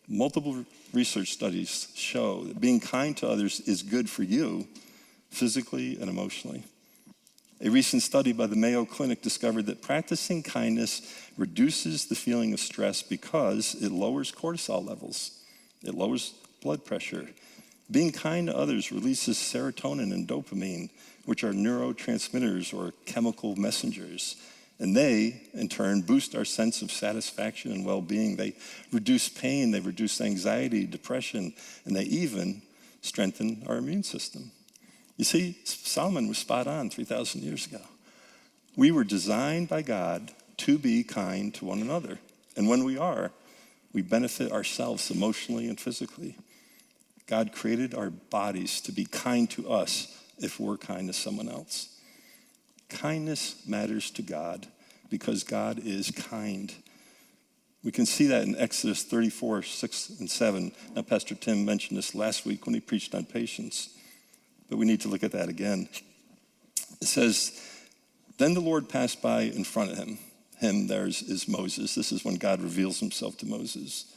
multiple 0.09 0.65
research 0.93 1.33
studies 1.33 1.89
show 1.95 2.45
that 2.45 2.61
being 2.61 2.81
kind 2.81 3.17
to 3.19 3.29
others 3.29 3.61
is 3.61 3.83
good 3.83 4.09
for 4.09 4.23
you 4.23 4.67
physically 5.31 5.99
and 6.01 6.09
emotionally. 6.09 6.65
A 7.61 7.71
recent 7.71 8.03
study 8.03 8.33
by 8.33 8.47
the 8.47 8.55
Mayo 8.55 8.85
Clinic 8.85 9.21
discovered 9.21 9.67
that 9.67 9.83
practicing 9.83 10.45
kindness 10.45 11.03
reduces 11.37 12.07
the 12.07 12.15
feeling 12.15 12.53
of 12.53 12.61
stress 12.61 13.03
because 13.03 13.75
it 13.75 13.91
lowers 13.91 14.31
cortisol 14.31 14.87
levels, 14.87 15.33
it 15.83 15.95
lowers 15.95 16.35
blood 16.63 16.85
pressure. 16.85 17.29
Being 17.91 18.13
kind 18.13 18.47
to 18.47 18.57
others 18.57 18.93
releases 18.93 19.39
serotonin 19.39 20.13
and 20.13 20.29
dopamine, 20.29 20.91
which 21.25 21.43
are 21.43 21.53
neurotransmitters 21.53 22.73
or 22.73 22.93
chemical 23.07 23.57
messengers. 23.57 24.37
And 24.79 24.97
they, 24.97 25.43
in 25.53 25.69
turn, 25.69 26.03
boost 26.03 26.37
our 26.37 26.45
sense 26.45 26.83
of 26.83 26.93
satisfaction 26.93 27.73
and 27.73 27.85
well 27.85 28.03
being. 28.03 28.37
They 28.37 28.55
reduce 28.93 29.29
pain, 29.29 29.73
they 29.73 29.81
reduce 29.81 30.21
anxiety, 30.21 30.87
depression, 30.87 31.55
and 31.85 31.97
they 31.97 32.05
even 32.05 32.63
strengthen 33.03 33.65
our 33.67 33.79
immune 33.79 34.05
system. 34.05 34.53
You 35.19 35.25
see, 35.25 35.59
Solomon 35.65 36.29
was 36.29 36.39
spot 36.39 36.69
on 36.69 36.91
3,000 36.91 37.43
years 37.43 37.67
ago. 37.67 37.81
We 38.77 38.93
were 38.93 39.03
designed 39.05 39.69
by 39.69 39.83
God 39.83 40.31
to 40.59 40.79
be 40.79 41.03
kind 41.03 41.53
to 41.57 41.65
one 41.65 41.83
another. 41.83 42.19
And 42.57 42.69
when 42.69 42.85
we 42.85 42.97
are, 42.97 43.33
we 43.93 44.01
benefit 44.01 44.53
ourselves 44.53 45.11
emotionally 45.11 45.69
and 45.69 45.79
physically. 45.79 46.37
God 47.27 47.53
created 47.53 47.95
our 47.95 48.11
bodies 48.11 48.81
to 48.83 48.93
be 48.93 49.05
kind 49.05 49.51
to 49.51 49.69
us 49.69 50.17
if 50.39 50.61
we're 50.61 50.77
kind 50.77 51.09
to 51.09 51.13
someone 51.13 51.49
else. 51.49 51.97
Kindness 52.89 53.67
matters 53.67 54.13
to 54.13 54.23
God 54.23 54.69
because 55.11 55.43
God 55.43 55.81
is 55.85 56.13
kind. 56.13 56.73
We 57.83 57.91
can 57.91 58.07
see 58.07 58.29
that 58.29 58.45
in 58.45 58.57
Exodus 58.57 59.03
34, 59.03 59.63
6 59.63 60.11
and 60.21 60.31
7. 60.31 60.73
Now, 60.95 61.03
Pastor 61.03 61.35
Tim 61.35 61.65
mentioned 61.65 61.99
this 61.99 62.15
last 62.15 62.47
week 62.47 62.67
when 62.67 62.75
he 62.75 62.81
preached 62.81 63.17
on 63.17 63.25
patience 63.25 63.98
but 64.69 64.79
we 64.79 64.87
need 64.87 65.01
to 65.03 65.09
look 65.09 65.23
at 65.23 65.33
that 65.33 65.49
again. 65.49 65.89
It 67.01 67.07
says, 67.07 67.61
Then 68.39 68.55
the 68.55 68.61
Lord 68.61 68.89
passed 68.89 69.23
by 69.23 69.43
in 69.43 69.65
front 69.65 69.93
of 69.93 69.99
him. 69.99 70.19
Him, 70.59 70.89
there's 70.89 71.23
is 71.23 71.49
Moses. 71.49 71.95
This 71.95 72.11
is 72.11 72.25
when 72.25 72.37
God 72.37 72.61
reveals 72.61 73.01
himself 73.01 73.39
to 73.39 73.47
Moses. 73.47 74.13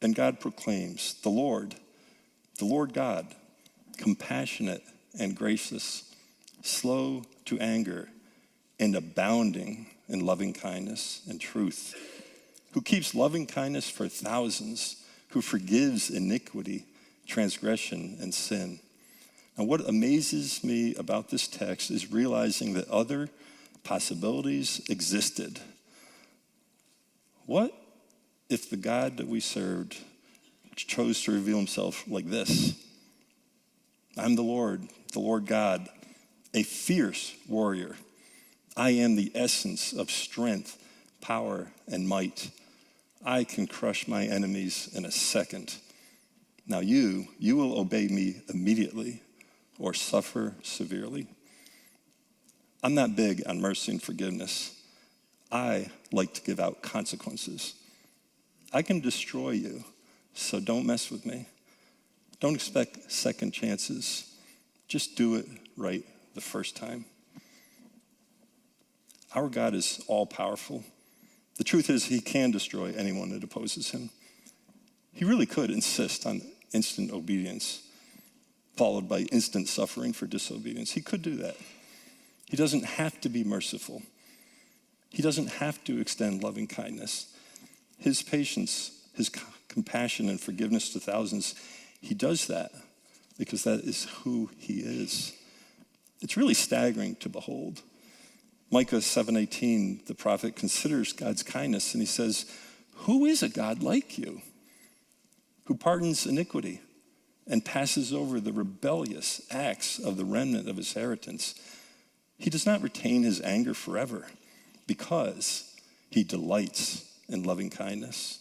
And 0.00 0.14
God 0.14 0.40
proclaims, 0.40 1.14
The 1.22 1.30
Lord, 1.30 1.74
the 2.58 2.64
Lord 2.64 2.92
God, 2.92 3.26
compassionate 3.96 4.82
and 5.18 5.34
gracious, 5.34 6.14
slow 6.62 7.24
to 7.46 7.58
anger, 7.58 8.08
and 8.78 8.94
abounding 8.94 9.86
in 10.08 10.24
loving 10.24 10.52
kindness 10.52 11.22
and 11.28 11.40
truth, 11.40 11.94
who 12.72 12.80
keeps 12.80 13.14
loving 13.14 13.46
kindness 13.46 13.90
for 13.90 14.08
thousands, 14.08 15.04
who 15.30 15.40
forgives 15.40 16.10
iniquity 16.10 16.84
transgression, 17.28 18.16
and 18.20 18.34
sin. 18.34 18.80
Now, 19.56 19.64
what 19.64 19.88
amazes 19.88 20.64
me 20.64 20.94
about 20.96 21.28
this 21.28 21.46
text 21.46 21.90
is 21.90 22.10
realizing 22.10 22.72
that 22.74 22.88
other 22.88 23.28
possibilities 23.84 24.80
existed. 24.88 25.60
What 27.46 27.72
if 28.48 28.70
the 28.70 28.76
God 28.76 29.18
that 29.18 29.28
we 29.28 29.40
served 29.40 29.98
chose 30.74 31.22
to 31.24 31.32
reveal 31.32 31.58
himself 31.58 32.04
like 32.08 32.26
this? 32.26 32.74
I'm 34.16 34.34
the 34.34 34.42
Lord, 34.42 34.88
the 35.12 35.20
Lord 35.20 35.46
God, 35.46 35.88
a 36.54 36.62
fierce 36.62 37.36
warrior. 37.46 37.94
I 38.76 38.90
am 38.90 39.16
the 39.16 39.32
essence 39.34 39.92
of 39.92 40.10
strength, 40.10 40.82
power, 41.20 41.68
and 41.86 42.08
might. 42.08 42.50
I 43.24 43.44
can 43.44 43.66
crush 43.66 44.08
my 44.08 44.24
enemies 44.24 44.88
in 44.94 45.04
a 45.04 45.10
second. 45.10 45.76
Now 46.68 46.80
you, 46.80 47.26
you 47.38 47.56
will 47.56 47.80
obey 47.80 48.08
me 48.08 48.42
immediately 48.52 49.22
or 49.78 49.94
suffer 49.94 50.54
severely. 50.62 51.26
I'm 52.82 52.94
not 52.94 53.16
big 53.16 53.42
on 53.46 53.60
mercy 53.60 53.92
and 53.92 54.02
forgiveness. 54.02 54.76
I 55.50 55.90
like 56.12 56.34
to 56.34 56.42
give 56.42 56.60
out 56.60 56.82
consequences. 56.82 57.74
I 58.72 58.82
can 58.82 59.00
destroy 59.00 59.52
you, 59.52 59.82
so 60.34 60.60
don't 60.60 60.86
mess 60.86 61.10
with 61.10 61.24
me. 61.24 61.46
Don't 62.38 62.54
expect 62.54 63.10
second 63.10 63.52
chances. 63.52 64.30
Just 64.88 65.16
do 65.16 65.36
it 65.36 65.46
right 65.76 66.04
the 66.34 66.40
first 66.42 66.76
time. 66.76 67.06
Our 69.34 69.48
God 69.48 69.74
is 69.74 70.04
all 70.06 70.26
powerful. 70.26 70.84
The 71.56 71.64
truth 71.64 71.90
is, 71.90 72.04
he 72.04 72.20
can 72.20 72.50
destroy 72.50 72.92
anyone 72.96 73.30
that 73.30 73.42
opposes 73.42 73.90
him. 73.90 74.10
He 75.12 75.24
really 75.24 75.46
could 75.46 75.70
insist 75.70 76.26
on 76.26 76.42
instant 76.72 77.10
obedience, 77.10 77.82
followed 78.76 79.08
by 79.08 79.20
instant 79.32 79.68
suffering 79.68 80.12
for 80.12 80.26
disobedience. 80.26 80.92
He 80.92 81.00
could 81.00 81.22
do 81.22 81.36
that. 81.36 81.56
He 82.46 82.56
doesn't 82.56 82.84
have 82.84 83.20
to 83.22 83.28
be 83.28 83.44
merciful, 83.44 84.02
he 85.10 85.22
doesn't 85.22 85.48
have 85.48 85.82
to 85.84 86.00
extend 86.00 86.42
loving 86.42 86.66
kindness. 86.66 87.32
His 87.98 88.22
patience, 88.22 88.92
his 89.14 89.30
compassion, 89.68 90.28
and 90.28 90.40
forgiveness 90.40 90.92
to 90.92 91.00
thousands, 91.00 91.54
he 92.00 92.14
does 92.14 92.46
that 92.46 92.70
because 93.38 93.64
that 93.64 93.80
is 93.80 94.04
who 94.22 94.50
he 94.56 94.74
is. 94.74 95.32
It's 96.20 96.36
really 96.36 96.54
staggering 96.54 97.16
to 97.16 97.28
behold. 97.28 97.82
Micah 98.70 99.00
7:18, 99.00 100.04
the 100.06 100.14
prophet 100.14 100.56
considers 100.56 101.12
God's 101.12 101.42
kindness 101.42 101.94
and 101.94 102.02
he 102.02 102.06
says, 102.06 102.44
"Who 103.06 103.24
is 103.24 103.42
a 103.42 103.48
God 103.48 103.82
like 103.82 104.18
you?" 104.18 104.42
Who 105.68 105.74
pardons 105.74 106.26
iniquity 106.26 106.80
and 107.46 107.62
passes 107.62 108.12
over 108.12 108.40
the 108.40 108.52
rebellious 108.52 109.42
acts 109.50 109.98
of 109.98 110.16
the 110.16 110.24
remnant 110.24 110.66
of 110.66 110.78
his 110.78 110.94
inheritance. 110.96 111.54
He 112.38 112.48
does 112.48 112.64
not 112.64 112.82
retain 112.82 113.22
his 113.22 113.42
anger 113.42 113.74
forever 113.74 114.26
because 114.86 115.74
he 116.08 116.24
delights 116.24 117.04
in 117.28 117.42
loving 117.42 117.68
kindness. 117.68 118.38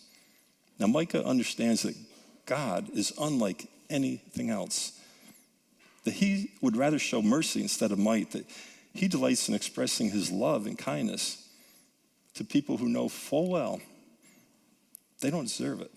Now, 0.80 0.88
Micah 0.88 1.26
understands 1.26 1.82
that 1.82 1.96
God 2.46 2.90
is 2.94 3.12
unlike 3.20 3.68
anything 3.90 4.50
else, 4.50 4.98
that 6.06 6.14
he 6.14 6.52
would 6.62 6.78
rather 6.78 7.00
show 7.00 7.22
mercy 7.22 7.62
instead 7.62 7.92
of 7.92 8.00
might, 8.00 8.32
that 8.32 8.46
he 8.94 9.10
delights 9.10 9.50
in 9.50 9.56
expressing 9.56 10.12
his 10.12 10.32
love 10.32 10.66
and 10.66 10.78
kindness 10.78 11.46
to 12.36 12.46
people 12.46 12.78
who 12.78 12.88
know 12.88 13.10
full 13.10 13.50
well 13.50 13.82
they 15.20 15.32
don't 15.32 15.46
deserve 15.46 15.82
it. 15.82 15.92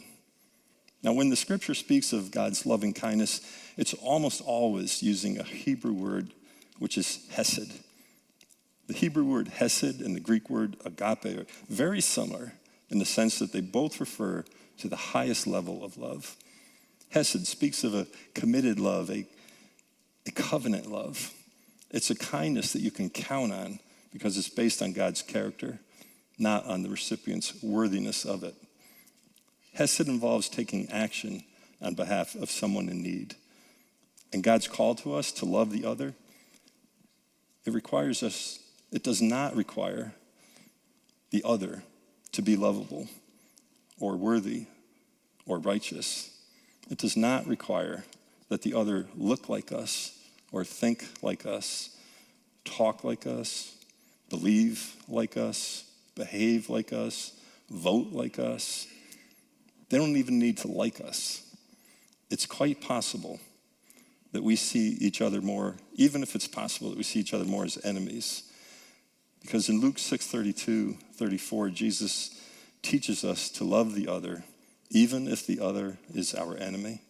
Now, 1.02 1.12
when 1.12 1.30
the 1.30 1.36
scripture 1.36 1.74
speaks 1.74 2.12
of 2.12 2.30
God's 2.30 2.66
loving 2.66 2.92
kindness, 2.92 3.40
it's 3.76 3.94
almost 3.94 4.42
always 4.42 5.02
using 5.02 5.38
a 5.38 5.44
Hebrew 5.44 5.92
word, 5.92 6.32
which 6.78 6.98
is 6.98 7.26
hesed. 7.30 7.72
The 8.86 8.94
Hebrew 8.94 9.24
word 9.24 9.48
hesed 9.48 10.00
and 10.02 10.14
the 10.14 10.20
Greek 10.20 10.50
word 10.50 10.76
agape 10.84 11.38
are 11.38 11.46
very 11.68 12.00
similar 12.00 12.52
in 12.90 12.98
the 12.98 13.04
sense 13.04 13.38
that 13.38 13.52
they 13.52 13.60
both 13.60 14.00
refer 14.00 14.44
to 14.78 14.88
the 14.88 14.96
highest 14.96 15.46
level 15.46 15.84
of 15.84 15.96
love. 15.96 16.36
Hesed 17.10 17.46
speaks 17.46 17.82
of 17.82 17.94
a 17.94 18.06
committed 18.34 18.78
love, 18.78 19.10
a, 19.10 19.26
a 20.26 20.32
covenant 20.32 20.90
love. 20.90 21.32
It's 21.90 22.10
a 22.10 22.14
kindness 22.14 22.72
that 22.72 22.82
you 22.82 22.90
can 22.90 23.10
count 23.10 23.52
on 23.52 23.78
because 24.12 24.36
it's 24.36 24.48
based 24.48 24.82
on 24.82 24.92
God's 24.92 25.22
character, 25.22 25.78
not 26.38 26.66
on 26.66 26.82
the 26.82 26.90
recipient's 26.90 27.62
worthiness 27.62 28.24
of 28.24 28.44
it. 28.44 28.54
Hesed 29.74 30.08
involves 30.08 30.48
taking 30.48 30.90
action 30.90 31.44
on 31.80 31.94
behalf 31.94 32.34
of 32.34 32.50
someone 32.50 32.88
in 32.88 33.02
need. 33.02 33.36
and 34.32 34.42
God's 34.42 34.68
call 34.68 34.94
to 34.96 35.14
us 35.14 35.32
to 35.32 35.44
love 35.44 35.72
the 35.72 35.84
other, 35.84 36.14
it 37.64 37.72
requires 37.72 38.22
us, 38.22 38.60
it 38.92 39.02
does 39.02 39.20
not 39.20 39.56
require 39.56 40.14
the 41.30 41.42
other 41.44 41.82
to 42.32 42.42
be 42.42 42.56
lovable 42.56 43.08
or 43.98 44.16
worthy 44.16 44.66
or 45.46 45.58
righteous. 45.58 46.30
It 46.90 46.98
does 46.98 47.16
not 47.16 47.46
require 47.46 48.04
that 48.48 48.62
the 48.62 48.74
other 48.74 49.06
look 49.16 49.48
like 49.48 49.72
us 49.72 50.16
or 50.52 50.64
think 50.64 51.06
like 51.22 51.46
us, 51.46 51.96
talk 52.64 53.04
like 53.04 53.26
us, 53.26 53.74
believe 54.28 54.96
like 55.08 55.36
us, 55.36 55.84
behave 56.14 56.70
like 56.70 56.92
us, 56.92 57.32
vote 57.68 58.08
like 58.12 58.38
us. 58.38 58.86
They 59.90 59.98
don't 59.98 60.16
even 60.16 60.38
need 60.38 60.58
to 60.58 60.68
like 60.68 61.00
us. 61.00 61.42
It's 62.30 62.46
quite 62.46 62.80
possible 62.80 63.40
that 64.32 64.44
we 64.44 64.54
see 64.54 64.90
each 65.00 65.20
other 65.20 65.40
more, 65.40 65.76
even 65.94 66.22
if 66.22 66.36
it's 66.36 66.46
possible 66.46 66.90
that 66.90 66.96
we 66.96 67.02
see 67.02 67.18
each 67.18 67.34
other 67.34 67.44
more 67.44 67.64
as 67.64 67.84
enemies. 67.84 68.44
Because 69.42 69.68
in 69.68 69.80
Luke 69.80 69.98
6 69.98 70.26
32, 70.26 70.96
34, 71.14 71.70
Jesus 71.70 72.40
teaches 72.82 73.24
us 73.24 73.48
to 73.50 73.64
love 73.64 73.94
the 73.94 74.06
other, 74.06 74.44
even 74.90 75.26
if 75.26 75.44
the 75.44 75.58
other 75.60 75.98
is 76.14 76.34
our 76.34 76.56
enemy. 76.56 77.02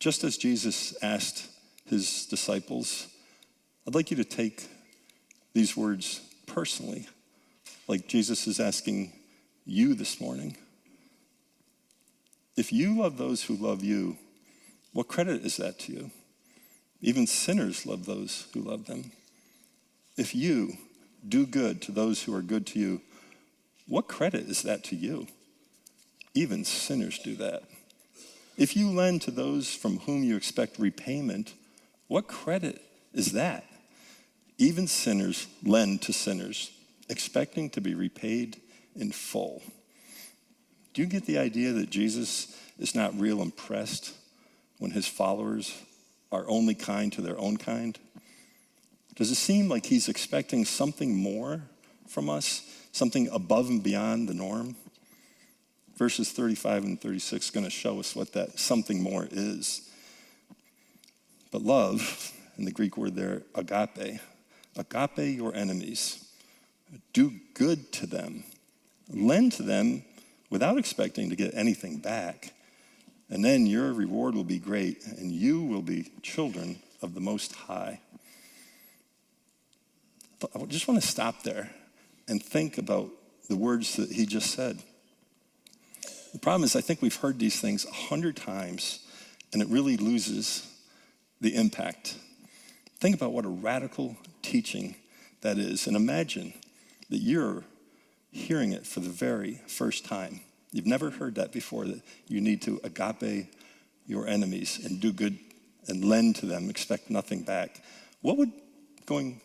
Just 0.00 0.24
as 0.24 0.36
Jesus 0.36 0.96
asked 1.00 1.48
his 1.86 2.26
disciples, 2.26 3.06
I'd 3.86 3.94
like 3.94 4.10
you 4.10 4.16
to 4.16 4.24
take 4.24 4.66
these 5.52 5.76
words 5.76 6.20
personally, 6.46 7.06
like 7.86 8.08
Jesus 8.08 8.48
is 8.48 8.58
asking 8.58 9.12
you 9.66 9.94
this 9.94 10.20
morning. 10.20 10.56
If 12.56 12.72
you 12.72 12.98
love 12.98 13.16
those 13.16 13.44
who 13.44 13.56
love 13.56 13.82
you, 13.82 14.18
what 14.92 15.08
credit 15.08 15.44
is 15.44 15.56
that 15.56 15.78
to 15.80 15.92
you? 15.92 16.10
Even 17.00 17.26
sinners 17.26 17.86
love 17.86 18.06
those 18.06 18.46
who 18.52 18.60
love 18.60 18.86
them. 18.86 19.12
If 20.16 20.34
you 20.34 20.74
do 21.26 21.46
good 21.46 21.82
to 21.82 21.92
those 21.92 22.22
who 22.22 22.34
are 22.34 22.42
good 22.42 22.66
to 22.68 22.78
you, 22.78 23.00
what 23.88 24.06
credit 24.06 24.48
is 24.48 24.62
that 24.62 24.84
to 24.84 24.96
you? 24.96 25.26
Even 26.34 26.64
sinners 26.64 27.18
do 27.18 27.34
that. 27.36 27.62
If 28.56 28.76
you 28.76 28.90
lend 28.90 29.22
to 29.22 29.30
those 29.30 29.74
from 29.74 29.98
whom 30.00 30.22
you 30.22 30.36
expect 30.36 30.78
repayment, 30.78 31.54
what 32.06 32.28
credit 32.28 32.80
is 33.12 33.32
that? 33.32 33.64
Even 34.58 34.86
sinners 34.86 35.48
lend 35.64 36.02
to 36.02 36.12
sinners, 36.12 36.70
expecting 37.08 37.68
to 37.70 37.80
be 37.80 37.94
repaid 37.94 38.60
in 38.96 39.12
full. 39.12 39.62
Do 40.92 41.02
you 41.02 41.08
get 41.08 41.26
the 41.26 41.38
idea 41.38 41.72
that 41.72 41.90
Jesus 41.90 42.56
is 42.78 42.94
not 42.94 43.18
real 43.18 43.42
impressed 43.42 44.14
when 44.78 44.92
his 44.92 45.06
followers 45.06 45.76
are 46.30 46.44
only 46.48 46.74
kind 46.74 47.12
to 47.12 47.20
their 47.20 47.38
own 47.38 47.56
kind? 47.56 47.98
Does 49.16 49.30
it 49.30 49.36
seem 49.36 49.68
like 49.68 49.86
he's 49.86 50.08
expecting 50.08 50.64
something 50.64 51.14
more 51.14 51.62
from 52.08 52.28
us, 52.28 52.62
something 52.92 53.28
above 53.28 53.68
and 53.68 53.82
beyond 53.82 54.28
the 54.28 54.34
norm? 54.34 54.76
Verses 55.96 56.32
35 56.32 56.84
and 56.84 57.00
36 57.00 57.48
are 57.48 57.52
going 57.52 57.64
to 57.64 57.70
show 57.70 58.00
us 58.00 58.16
what 58.16 58.32
that 58.32 58.58
something 58.58 59.00
more 59.00 59.28
is. 59.30 59.88
But 61.52 61.62
love, 61.62 62.32
in 62.58 62.64
the 62.64 62.72
Greek 62.72 62.96
word 62.96 63.14
there, 63.14 63.42
agape, 63.54 64.20
agape 64.76 65.36
your 65.36 65.54
enemies. 65.54 66.24
Do 67.12 67.32
good 67.54 67.92
to 67.92 68.06
them. 68.06 68.42
Lend 69.08 69.52
to 69.52 69.62
them 69.62 70.02
without 70.50 70.78
expecting 70.78 71.30
to 71.30 71.36
get 71.36 71.54
anything 71.54 71.98
back. 71.98 72.52
And 73.30 73.44
then 73.44 73.66
your 73.66 73.92
reward 73.92 74.34
will 74.34 74.44
be 74.44 74.58
great, 74.58 75.04
and 75.06 75.32
you 75.32 75.62
will 75.62 75.82
be 75.82 76.12
children 76.22 76.78
of 77.02 77.14
the 77.14 77.20
Most 77.20 77.54
High. 77.54 78.00
I 80.54 80.64
just 80.66 80.86
want 80.86 81.00
to 81.00 81.06
stop 81.06 81.42
there 81.42 81.70
and 82.28 82.42
think 82.42 82.78
about 82.78 83.10
the 83.48 83.56
words 83.56 83.96
that 83.96 84.12
he 84.12 84.26
just 84.26 84.50
said. 84.50 84.82
The 86.32 86.38
problem 86.38 86.64
is, 86.64 86.76
I 86.76 86.80
think 86.80 87.00
we've 87.00 87.14
heard 87.14 87.38
these 87.38 87.60
things 87.60 87.84
a 87.84 87.92
hundred 87.92 88.36
times, 88.36 89.00
and 89.52 89.62
it 89.62 89.68
really 89.68 89.96
loses 89.96 90.70
the 91.40 91.54
impact. 91.54 92.16
Think 92.98 93.14
about 93.14 93.32
what 93.32 93.44
a 93.44 93.48
radical 93.48 94.16
teaching 94.42 94.96
that 95.42 95.58
is, 95.58 95.86
and 95.86 95.96
imagine 95.96 96.52
that 97.10 97.18
you're 97.18 97.64
hearing 98.34 98.72
it 98.72 98.84
for 98.84 98.98
the 98.98 99.08
very 99.08 99.60
first 99.68 100.04
time. 100.04 100.40
You've 100.72 100.86
never 100.86 101.10
heard 101.10 101.36
that 101.36 101.52
before, 101.52 101.84
that 101.86 102.02
you 102.26 102.40
need 102.40 102.62
to 102.62 102.80
agape 102.82 103.46
your 104.06 104.26
enemies 104.26 104.80
and 104.84 105.00
do 105.00 105.12
good 105.12 105.38
and 105.86 106.04
lend 106.04 106.36
to 106.36 106.46
them, 106.46 106.68
expect 106.68 107.10
nothing 107.10 107.42
back. 107.42 107.80
What 108.22 108.36
would 108.36 108.50
going 109.06 109.40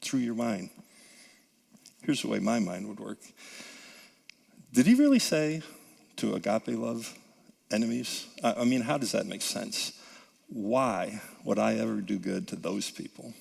through 0.00 0.20
your 0.20 0.34
mind? 0.34 0.70
Here's 2.02 2.22
the 2.22 2.28
way 2.28 2.38
my 2.38 2.58
mind 2.58 2.88
would 2.88 3.00
work. 3.00 3.18
Did 4.72 4.86
he 4.86 4.94
really 4.94 5.18
say 5.18 5.62
to 6.16 6.34
agape 6.34 6.68
love 6.68 7.14
enemies? 7.70 8.26
I 8.42 8.64
mean, 8.64 8.80
how 8.80 8.96
does 8.96 9.12
that 9.12 9.26
make 9.26 9.42
sense? 9.42 9.92
Why 10.48 11.20
would 11.44 11.58
I 11.58 11.74
ever 11.74 12.00
do 12.00 12.18
good 12.18 12.48
to 12.48 12.56
those 12.56 12.90
people? 12.90 13.34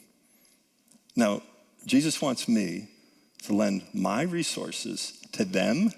Now, 1.15 1.43
Jesus 1.86 2.21
wants 2.21 2.49
me 2.49 2.89
to 3.43 3.54
lend 3.54 3.84
my 3.93 4.23
resources 4.23 5.19
to 5.34 5.45
them, 5.45 5.91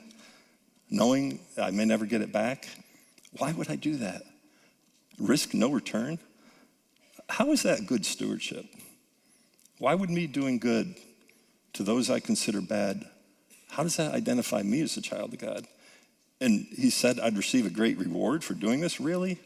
knowing 0.90 1.40
I 1.62 1.72
may 1.72 1.86
never 1.86 2.06
get 2.06 2.22
it 2.22 2.32
back. 2.32 2.68
Why 3.38 3.52
would 3.52 3.70
I 3.70 3.76
do 3.76 3.98
that? 3.98 4.24
Risk 5.20 5.54
no 5.54 5.72
return? 5.72 6.20
How 7.30 7.52
is 7.52 7.64
that 7.64 7.86
good 7.88 8.06
stewardship? 8.06 8.66
Why 9.80 9.96
would 9.96 10.10
me 10.10 10.28
doing 10.28 10.60
good 10.60 10.96
to 11.74 11.84
those 11.84 12.10
I 12.10 12.20
consider 12.20 12.62
bad, 12.62 13.06
how 13.70 13.84
does 13.84 13.98
that 13.98 14.14
identify 14.14 14.62
me 14.62 14.82
as 14.82 14.96
a 14.98 15.02
child 15.02 15.34
of 15.34 15.40
God? 15.40 15.68
And 16.40 16.68
he 16.72 16.90
said 16.90 17.20
I'd 17.20 17.38
receive 17.38 17.66
a 17.66 17.72
great 17.72 17.98
reward 17.98 18.44
for 18.44 18.54
doing 18.54 18.80
this, 18.80 19.00
really? 19.00 19.40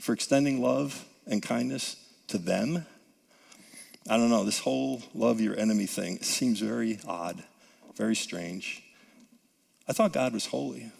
For 0.00 0.12
extending 0.12 0.60
love 0.60 1.04
and 1.26 1.42
kindness 1.42 1.96
to 2.28 2.38
them? 2.38 2.86
I 4.08 4.16
don't 4.16 4.28
know, 4.28 4.44
this 4.44 4.58
whole 4.58 5.02
love 5.14 5.40
your 5.40 5.58
enemy 5.58 5.86
thing 5.86 6.20
seems 6.20 6.60
very 6.60 6.98
odd, 7.06 7.42
very 7.96 8.14
strange. 8.14 8.82
I 9.88 9.92
thought 9.92 10.12
God 10.12 10.32
was 10.32 10.46
holy. 10.46 10.90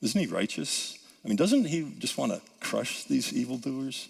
Isn't 0.00 0.20
he 0.20 0.26
righteous? 0.26 0.98
I 1.24 1.28
mean, 1.28 1.36
doesn't 1.36 1.64
he 1.66 1.92
just 1.98 2.16
want 2.16 2.32
to 2.32 2.40
crush 2.60 3.04
these 3.04 3.32
evildoers? 3.32 4.08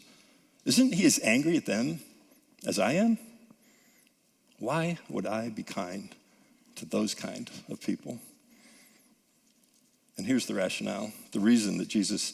Isn't 0.64 0.94
he 0.94 1.06
as 1.06 1.18
angry 1.24 1.56
at 1.56 1.66
them 1.66 2.00
as 2.66 2.78
I 2.78 2.92
am? 2.92 3.18
Why 4.58 4.98
would 5.08 5.26
I 5.26 5.48
be 5.48 5.62
kind 5.62 6.10
to 6.76 6.84
those 6.84 7.14
kind 7.14 7.50
of 7.70 7.80
people? 7.80 8.18
And 10.16 10.26
here's 10.26 10.46
the 10.46 10.54
rationale 10.54 11.12
the 11.32 11.40
reason 11.40 11.78
that 11.78 11.88
Jesus 11.88 12.32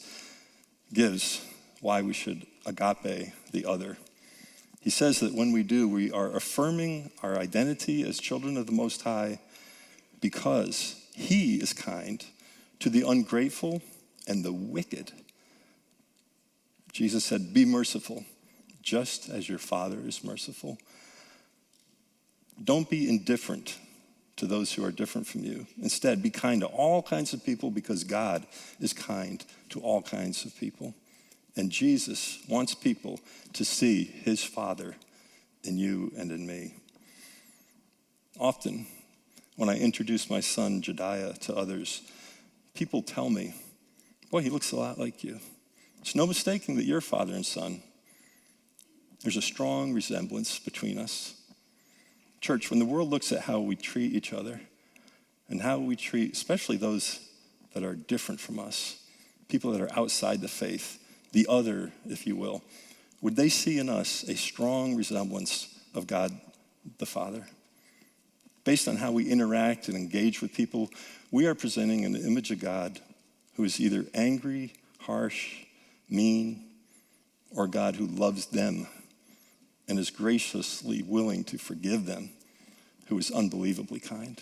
gives 0.93 1.45
why 1.81 2.01
we 2.01 2.13
should 2.13 2.45
agape 2.65 3.31
the 3.51 3.65
other. 3.65 3.97
He 4.85 4.91
says 4.91 5.19
that 5.21 5.33
when 5.33 5.51
we 5.51 5.63
do, 5.63 5.89
we 5.89 6.11
are 6.11 6.35
affirming 6.35 7.09
our 7.23 7.39
identity 7.39 8.07
as 8.07 8.19
children 8.19 8.55
of 8.55 8.67
the 8.67 8.71
Most 8.71 9.01
High 9.01 9.39
because 10.21 10.95
He 11.15 11.55
is 11.55 11.73
kind 11.73 12.23
to 12.81 12.91
the 12.91 13.01
ungrateful 13.01 13.81
and 14.27 14.45
the 14.45 14.53
wicked. 14.53 15.11
Jesus 16.93 17.25
said, 17.25 17.51
Be 17.51 17.65
merciful, 17.65 18.25
just 18.83 19.27
as 19.27 19.49
your 19.49 19.57
Father 19.57 19.97
is 20.05 20.23
merciful. 20.23 20.77
Don't 22.63 22.87
be 22.87 23.09
indifferent 23.09 23.79
to 24.35 24.45
those 24.45 24.71
who 24.73 24.85
are 24.85 24.91
different 24.91 25.25
from 25.25 25.43
you. 25.43 25.65
Instead, 25.81 26.21
be 26.21 26.29
kind 26.29 26.61
to 26.61 26.67
all 26.67 27.01
kinds 27.01 27.33
of 27.33 27.43
people 27.43 27.71
because 27.71 28.03
God 28.03 28.45
is 28.79 28.93
kind 28.93 29.43
to 29.69 29.79
all 29.79 30.03
kinds 30.03 30.45
of 30.45 30.55
people. 30.59 30.93
And 31.55 31.71
Jesus 31.71 32.39
wants 32.49 32.75
people 32.75 33.19
to 33.53 33.63
see 33.63 34.03
his 34.03 34.43
Father 34.43 34.95
in 35.63 35.77
you 35.77 36.11
and 36.17 36.31
in 36.31 36.45
me. 36.45 36.73
Often, 38.39 38.87
when 39.55 39.69
I 39.69 39.77
introduce 39.77 40.29
my 40.29 40.41
son 40.41 40.81
Jediah 40.81 41.37
to 41.39 41.55
others, 41.55 42.01
people 42.73 43.01
tell 43.01 43.29
me, 43.29 43.55
Boy, 44.31 44.41
he 44.41 44.49
looks 44.49 44.71
a 44.71 44.75
lot 44.75 44.97
like 44.97 45.23
you. 45.23 45.39
It's 46.01 46.15
no 46.15 46.27
mistaking 46.27 46.75
that 46.75 46.83
you're 46.83 47.01
father 47.01 47.33
and 47.33 47.45
son. 47.45 47.81
There's 49.21 49.37
a 49.37 49.41
strong 49.41 49.93
resemblance 49.93 50.59
between 50.59 50.97
us. 50.97 51.35
Church, 52.41 52.69
when 52.69 52.79
the 52.79 52.85
world 52.85 53.09
looks 53.09 53.31
at 53.31 53.41
how 53.41 53.59
we 53.59 53.75
treat 53.75 54.13
each 54.13 54.33
other 54.33 54.59
and 55.47 55.61
how 55.61 55.79
we 55.79 55.95
treat, 55.95 56.33
especially 56.33 56.77
those 56.77 57.19
that 57.73 57.83
are 57.83 57.95
different 57.95 58.41
from 58.41 58.59
us, 58.59 58.97
people 59.47 59.71
that 59.71 59.81
are 59.81 59.97
outside 59.97 60.41
the 60.41 60.47
faith, 60.47 60.99
the 61.35 61.45
other, 61.49 61.91
if 62.07 62.25
you 62.25 62.33
will, 62.33 62.63
would 63.21 63.35
they 63.35 63.49
see 63.49 63.77
in 63.77 63.89
us 63.89 64.23
a 64.23 64.37
strong 64.37 64.95
resemblance 64.95 65.67
of 65.93 66.07
God 66.07 66.31
the 66.97 67.05
Father? 67.05 67.45
Based 68.63 68.87
on 68.87 68.95
how 68.95 69.11
we 69.11 69.29
interact 69.29 69.89
and 69.89 69.97
engage 69.97 70.41
with 70.41 70.53
people, 70.53 70.89
we 71.31 71.45
are 71.45 71.53
presenting 71.53 72.05
an 72.05 72.15
image 72.15 72.51
of 72.51 72.61
God 72.61 73.01
who 73.57 73.65
is 73.65 73.81
either 73.81 74.05
angry, 74.13 74.75
harsh, 74.99 75.65
mean, 76.09 76.63
or 77.53 77.67
God 77.67 77.97
who 77.97 78.07
loves 78.07 78.45
them 78.45 78.87
and 79.89 79.99
is 79.99 80.11
graciously 80.11 81.03
willing 81.03 81.43
to 81.43 81.57
forgive 81.57 82.05
them, 82.05 82.29
who 83.07 83.17
is 83.17 83.29
unbelievably 83.29 83.99
kind. 83.99 84.41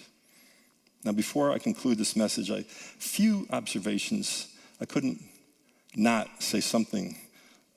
Now, 1.03 1.11
before 1.11 1.51
I 1.51 1.57
conclude 1.57 1.97
this 1.97 2.15
message, 2.15 2.51
I 2.51 2.61
few 2.61 3.47
observations. 3.49 4.47
I 4.79 4.85
couldn't 4.85 5.21
not 5.95 6.41
say 6.41 6.59
something 6.59 7.17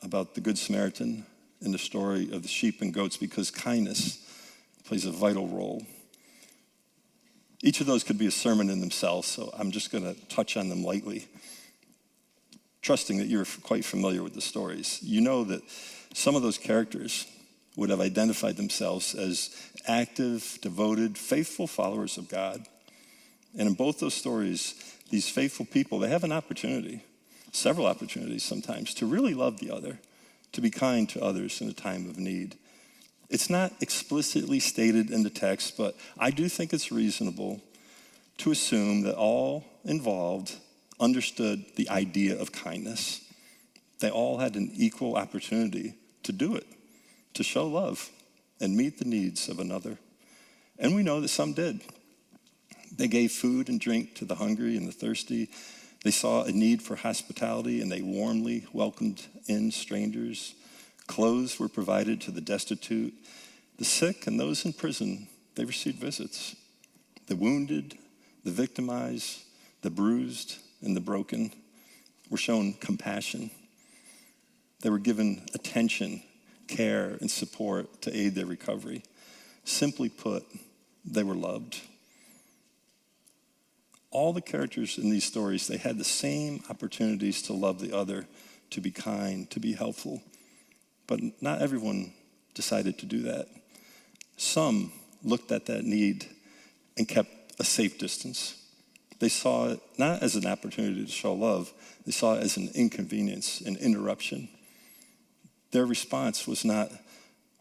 about 0.03 0.35
the 0.35 0.41
Good 0.41 0.59
Samaritan 0.59 1.27
in 1.61 1.73
the 1.73 1.79
story 1.79 2.31
of 2.33 2.43
the 2.43 2.49
sheep 2.49 2.81
and 2.81 2.93
goats 2.93 3.17
because 3.17 3.51
kindness 3.51 4.19
plays 4.85 5.05
a 5.05 5.11
vital 5.11 5.49
role. 5.49 5.85
Each 7.63 7.81
of 7.81 7.87
those 7.87 8.05
could 8.05 8.19
be 8.19 8.27
a 8.27 8.31
sermon 8.31 8.71
in 8.71 8.81
themselves, 8.81 9.29
so 9.29 9.53
I'm 9.59 9.71
just 9.71 9.91
going 9.91 10.05
to 10.05 10.15
touch 10.29 10.57
on 10.57 10.69
them 10.69 10.85
lightly, 10.85 11.27
trusting 12.83 13.19
that 13.19 13.29
you're 13.29 13.47
quite 13.63 13.85
familiar 13.85 14.23
with 14.23 14.35
the 14.35 14.41
stories. 14.41 15.01
You 15.03 15.21
know 15.21 15.45
that 15.45 15.63
some 16.15 16.37
of 16.37 16.43
those 16.43 16.59
characters 16.59 17.27
would 17.77 17.91
have 17.91 18.01
identified 18.01 18.57
themselves 18.57 19.15
as 19.15 19.55
active, 19.87 20.59
devoted, 20.63 21.19
faithful 21.19 21.67
followers 21.67 22.17
of 22.19 22.29
God. 22.29 22.65
And 23.59 23.69
in 23.69 23.75
both 23.75 24.01
those 24.01 24.15
stories, 24.15 24.75
these 25.11 25.29
faithful 25.29 25.67
people, 25.67 25.99
they 25.99 26.09
have 26.09 26.25
an 26.25 26.33
opportunity, 26.33 27.03
several 27.57 27.87
opportunities 27.87 28.45
sometimes, 28.45 28.95
to 28.95 29.07
really 29.07 29.35
love 29.35 29.59
the 29.59 29.71
other, 29.71 29.99
to 30.53 30.61
be 30.61 30.71
kind 30.71 31.09
to 31.09 31.23
others 31.23 31.61
in 31.61 31.69
a 31.69 31.73
time 31.73 32.09
of 32.09 32.19
need. 32.19 32.57
It's 33.29 33.51
not 33.51 33.73
explicitly 33.81 34.61
stated 34.61 35.11
in 35.11 35.23
the 35.23 35.31
text, 35.31 35.77
but 35.77 35.97
I 36.19 36.31
do 36.31 36.49
think 36.49 36.73
it's 36.73 36.93
reasonable 36.93 37.61
to 38.39 38.51
assume 38.51 39.03
that 39.03 39.17
all 39.17 39.65
involved 39.85 40.55
understood 41.01 41.65
the 41.77 41.89
idea 41.89 42.39
of 42.41 42.53
kindness. 42.53 43.21
They 44.01 44.11
all 44.11 44.39
had 44.39 44.55
an 44.57 44.71
equal 44.75 45.17
opportunity 45.17 45.95
to 46.23 46.33
do 46.33 46.55
it 46.55 46.67
to 47.35 47.43
show 47.43 47.67
love 47.67 48.11
and 48.61 48.77
meet 48.77 48.99
the 48.99 49.05
needs 49.05 49.49
of 49.49 49.59
another. 49.61 49.99
And 50.79 50.95
we 50.95 51.03
know 51.03 51.21
that 51.21 51.29
some 51.29 51.53
did. 51.53 51.81
They 52.97 53.09
gave 53.09 53.33
food 53.33 53.69
and 53.69 53.81
drink 53.81 54.15
to 54.17 54.25
the 54.25 54.37
hungry 54.37 54.77
and 54.77 54.89
the 54.89 54.93
thirsty. 54.93 55.51
They 56.05 56.11
saw 56.11 56.45
a 56.45 56.53
need 56.53 56.83
for 56.83 56.97
hospitality 56.97 57.81
and 57.81 57.91
they 57.91 58.03
warmly 58.03 58.67
welcomed 58.73 59.27
in 59.47 59.71
strangers. 59.71 60.55
Clothes 61.07 61.59
were 61.59 61.69
provided 61.69 62.21
to 62.23 62.31
the 62.31 62.41
destitute. 62.41 63.15
The 63.79 63.85
sick 63.85 64.27
and 64.27 64.39
those 64.39 64.65
in 64.65 64.73
prison, 64.73 65.29
they 65.55 65.65
received 65.65 65.99
visits. 65.99 66.57
The 67.27 67.37
wounded, 67.37 67.97
the 68.45 68.53
victimized, 68.53 69.43
the 69.83 69.91
bruised, 69.91 70.57
and 70.83 70.97
the 70.97 71.01
broken 71.01 71.53
were 72.31 72.37
shown 72.37 72.75
compassion. 72.75 73.51
They 74.81 74.91
were 74.91 74.99
given 74.99 75.43
attention 75.55 76.23
care, 76.67 77.17
and 77.21 77.31
support 77.31 78.03
to 78.03 78.17
aid 78.17 78.35
their 78.35 78.47
recovery. 78.47 79.03
Simply 79.65 80.09
put, 80.09 80.45
they 81.05 81.23
were 81.23 81.35
loved. 81.35 81.81
All 84.11 84.33
the 84.33 84.41
characters 84.41 84.99
in 84.99 85.11
these 85.11 85.25
stories, 85.25 85.67
they 85.67 85.77
had 85.77 85.99
the 85.99 86.05
same 86.05 86.63
opportunities 86.71 87.43
to 87.43 87.53
love 87.53 87.81
the 87.81 87.97
other, 87.97 88.27
to 88.71 88.81
be 88.81 88.91
kind, 88.91 89.51
to 89.51 89.61
be 89.61 89.73
helpful. 89.73 90.23
But 91.07 91.21
not 91.41 91.63
everyone 91.63 92.13
decided 92.55 92.99
to 92.99 93.07
do 93.07 93.23
that. 93.23 93.49
Some 94.37 94.93
looked 95.23 95.53
at 95.53 95.67
that 95.67 95.85
need 95.85 96.27
and 96.97 97.07
kept 97.07 97.61
a 97.61 97.65
safe 97.65 97.99
distance. 97.99 98.55
They 99.19 99.29
saw 99.29 99.71
it 99.71 99.81
not 99.99 100.23
as 100.23 100.37
an 100.37 100.47
opportunity 100.47 101.05
to 101.05 101.11
show 101.11 101.35
love, 101.35 101.73
they 102.05 102.13
saw 102.13 102.35
it 102.35 102.43
as 102.43 102.57
an 102.57 102.71
inconvenience, 102.75 103.61
an 103.61 103.77
interruption. 103.77 104.49
Their 105.73 105.87
response 105.87 106.47
was 106.47 106.65
not, 106.65 106.91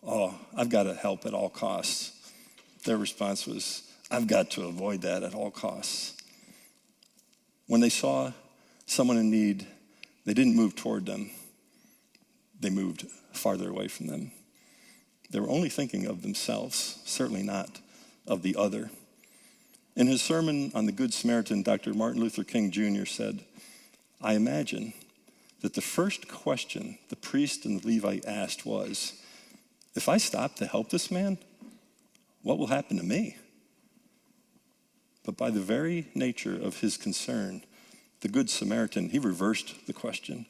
oh, 0.05 0.35
I've 0.55 0.69
got 0.69 0.83
to 0.83 0.93
help 0.93 1.25
at 1.25 1.33
all 1.33 1.49
costs. 1.49 2.11
Their 2.83 2.97
response 2.97 3.47
was, 3.47 3.83
I've 4.11 4.27
got 4.27 4.51
to 4.51 4.65
avoid 4.65 5.01
that 5.01 5.23
at 5.23 5.33
all 5.33 5.49
costs. 5.49 6.14
When 7.67 7.81
they 7.81 7.89
saw 7.89 8.31
someone 8.85 9.17
in 9.17 9.31
need, 9.31 9.65
they 10.25 10.33
didn't 10.33 10.55
move 10.55 10.75
toward 10.75 11.05
them, 11.05 11.31
they 12.59 12.69
moved 12.69 13.05
farther 13.33 13.69
away 13.69 13.87
from 13.87 14.07
them. 14.07 14.31
They 15.29 15.39
were 15.39 15.49
only 15.49 15.69
thinking 15.69 16.05
of 16.05 16.21
themselves, 16.21 16.99
certainly 17.05 17.43
not 17.43 17.79
of 18.27 18.41
the 18.41 18.55
other. 18.55 18.89
In 19.95 20.07
his 20.07 20.21
sermon 20.21 20.71
on 20.75 20.85
the 20.85 20.91
Good 20.91 21.13
Samaritan, 21.13 21.63
Dr. 21.63 21.93
Martin 21.93 22.21
Luther 22.21 22.43
King 22.43 22.71
Jr. 22.71 23.05
said, 23.05 23.43
I 24.21 24.33
imagine 24.33 24.93
that 25.61 25.73
the 25.73 25.81
first 25.81 26.27
question 26.27 26.97
the 27.09 27.15
priest 27.15 27.65
and 27.65 27.81
the 27.81 27.95
Levite 27.95 28.25
asked 28.25 28.65
was 28.65 29.13
If 29.95 30.09
I 30.09 30.17
stop 30.17 30.55
to 30.57 30.67
help 30.67 30.89
this 30.89 31.09
man, 31.09 31.37
what 32.43 32.57
will 32.57 32.67
happen 32.67 32.97
to 32.97 33.03
me? 33.03 33.37
But 35.25 35.37
by 35.37 35.49
the 35.49 35.59
very 35.59 36.07
nature 36.13 36.55
of 36.55 36.79
his 36.81 36.97
concern, 36.97 37.63
the 38.21 38.27
Good 38.27 38.49
Samaritan, 38.49 39.09
he 39.09 39.19
reversed 39.19 39.87
the 39.87 39.93
question. 39.93 40.45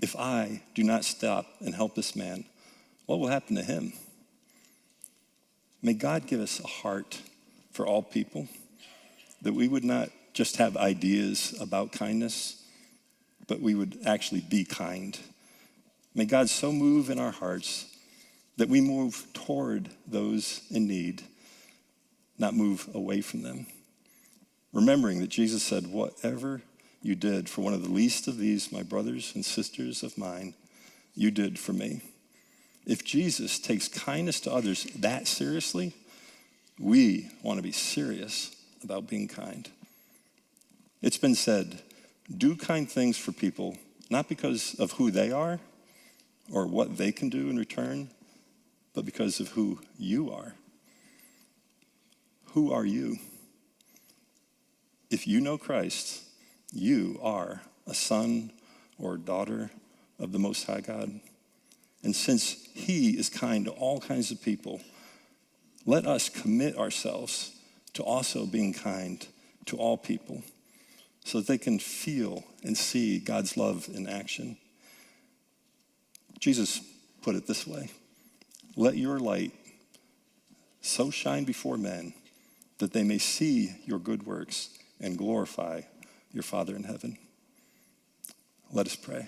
If 0.00 0.16
I 0.16 0.62
do 0.74 0.84
not 0.84 1.04
stop 1.04 1.46
and 1.60 1.74
help 1.74 1.94
this 1.94 2.16
man, 2.16 2.44
what 3.06 3.18
will 3.18 3.28
happen 3.28 3.56
to 3.56 3.62
him? 3.62 3.92
May 5.82 5.94
God 5.94 6.26
give 6.26 6.40
us 6.40 6.60
a 6.60 6.66
heart 6.66 7.20
for 7.72 7.86
all 7.86 8.02
people, 8.02 8.48
that 9.42 9.54
we 9.54 9.68
would 9.68 9.84
not 9.84 10.10
just 10.32 10.56
have 10.56 10.76
ideas 10.76 11.54
about 11.60 11.92
kindness 11.92 12.60
but 13.50 13.60
we 13.60 13.74
would 13.74 13.98
actually 14.06 14.42
be 14.42 14.64
kind. 14.64 15.18
May 16.14 16.24
God 16.24 16.48
so 16.48 16.70
move 16.70 17.10
in 17.10 17.18
our 17.18 17.32
hearts 17.32 17.84
that 18.58 18.68
we 18.68 18.80
move 18.80 19.26
toward 19.34 19.90
those 20.06 20.60
in 20.70 20.86
need, 20.86 21.22
not 22.38 22.54
move 22.54 22.88
away 22.94 23.22
from 23.22 23.42
them. 23.42 23.66
Remembering 24.72 25.20
that 25.20 25.30
Jesus 25.30 25.62
said, 25.62 25.86
Whatever 25.86 26.62
you 27.02 27.14
did 27.14 27.48
for 27.48 27.62
one 27.62 27.74
of 27.74 27.82
the 27.82 27.90
least 27.90 28.28
of 28.28 28.38
these, 28.38 28.70
my 28.70 28.82
brothers 28.82 29.32
and 29.34 29.44
sisters 29.44 30.02
of 30.02 30.16
mine, 30.18 30.54
you 31.14 31.30
did 31.30 31.58
for 31.58 31.72
me. 31.72 32.02
If 32.86 33.04
Jesus 33.04 33.58
takes 33.58 33.88
kindness 33.88 34.40
to 34.40 34.52
others 34.52 34.84
that 34.96 35.26
seriously, 35.26 35.92
we 36.78 37.30
want 37.42 37.58
to 37.58 37.62
be 37.62 37.72
serious 37.72 38.56
about 38.82 39.08
being 39.08 39.28
kind. 39.28 39.68
It's 41.02 41.18
been 41.18 41.34
said 41.34 41.82
do 42.36 42.54
kind 42.54 42.88
things 42.88 43.18
for 43.18 43.32
people, 43.32 43.76
not 44.08 44.28
because 44.28 44.74
of 44.78 44.92
who 44.92 45.10
they 45.10 45.32
are 45.32 45.58
or 46.52 46.66
what 46.66 46.96
they 46.96 47.12
can 47.12 47.28
do 47.28 47.50
in 47.50 47.58
return, 47.58 48.10
but 48.94 49.04
because 49.04 49.40
of 49.40 49.48
who 49.48 49.80
you 49.98 50.30
are. 50.30 50.54
Who 52.52 52.72
are 52.72 52.84
you? 52.84 53.18
If 55.10 55.26
you 55.26 55.40
know 55.40 55.58
Christ, 55.58 56.22
you 56.72 57.18
are 57.20 57.62
a 57.84 57.94
son 57.94 58.52
or 58.96 59.16
daughter 59.16 59.70
of 60.20 60.30
the 60.30 60.38
Most 60.38 60.66
High 60.66 60.82
God. 60.82 61.18
And 62.04 62.14
since 62.14 62.68
He 62.74 63.18
is 63.18 63.28
kind 63.28 63.64
to 63.64 63.72
all 63.72 63.98
kinds 63.98 64.30
of 64.30 64.40
people, 64.40 64.80
let 65.84 66.06
us 66.06 66.28
commit 66.28 66.78
ourselves 66.78 67.56
to 67.94 68.04
also 68.04 68.46
being 68.46 68.72
kind 68.72 69.26
to 69.66 69.76
all 69.76 69.96
people 69.96 70.44
so 71.24 71.38
that 71.38 71.48
they 71.48 71.58
can 71.58 71.80
feel 71.80 72.44
and 72.62 72.78
see 72.78 73.18
God's 73.18 73.56
love 73.56 73.88
in 73.92 74.08
action. 74.08 74.58
Jesus 76.38 76.80
put 77.20 77.34
it 77.34 77.48
this 77.48 77.66
way 77.66 77.90
Let 78.76 78.96
your 78.96 79.18
light 79.18 79.52
so 80.82 81.10
shine 81.10 81.42
before 81.42 81.76
men 81.76 82.14
that 82.78 82.92
they 82.92 83.02
may 83.02 83.18
see 83.18 83.74
your 83.84 83.98
good 83.98 84.24
works 84.24 84.70
and 85.00 85.16
glorify 85.16 85.82
your 86.32 86.42
Father 86.42 86.76
in 86.76 86.84
heaven. 86.84 87.16
Let 88.72 88.86
us 88.86 88.96
pray. 88.96 89.26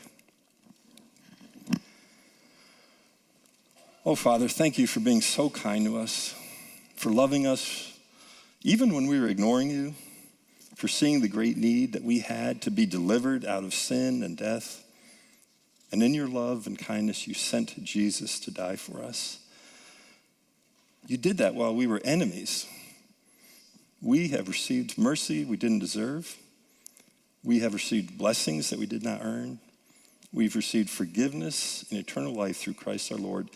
Oh, 4.04 4.14
Father, 4.14 4.48
thank 4.48 4.78
you 4.78 4.86
for 4.86 5.00
being 5.00 5.20
so 5.20 5.48
kind 5.48 5.84
to 5.86 5.98
us, 5.98 6.34
for 6.96 7.10
loving 7.10 7.46
us, 7.46 7.96
even 8.62 8.92
when 8.92 9.06
we 9.06 9.18
were 9.20 9.28
ignoring 9.28 9.70
you 9.70 9.94
for 10.82 10.88
seeing 10.88 11.20
the 11.20 11.28
great 11.28 11.56
need 11.56 11.92
that 11.92 12.02
we 12.02 12.18
had 12.18 12.60
to 12.62 12.68
be 12.68 12.86
delivered 12.86 13.44
out 13.44 13.62
of 13.62 13.72
sin 13.72 14.24
and 14.24 14.36
death. 14.36 14.82
And 15.92 16.02
in 16.02 16.12
your 16.12 16.26
love 16.26 16.66
and 16.66 16.76
kindness, 16.76 17.28
you 17.28 17.34
sent 17.34 17.84
Jesus 17.84 18.40
to 18.40 18.50
die 18.50 18.74
for 18.74 19.00
us. 19.00 19.38
You 21.06 21.16
did 21.16 21.38
that 21.38 21.54
while 21.54 21.72
we 21.72 21.86
were 21.86 22.00
enemies. 22.04 22.66
We 24.02 24.28
have 24.28 24.48
received 24.48 24.98
mercy 24.98 25.44
we 25.44 25.56
didn't 25.56 25.78
deserve. 25.78 26.36
We 27.44 27.60
have 27.60 27.72
received 27.72 28.18
blessings 28.18 28.70
that 28.70 28.80
we 28.80 28.86
did 28.86 29.04
not 29.04 29.20
earn. 29.22 29.60
We've 30.32 30.56
received 30.56 30.90
forgiveness 30.90 31.84
and 31.88 32.00
eternal 32.00 32.34
life 32.34 32.56
through 32.56 32.74
Christ 32.74 33.12
our 33.12 33.18
Lord. 33.18 33.48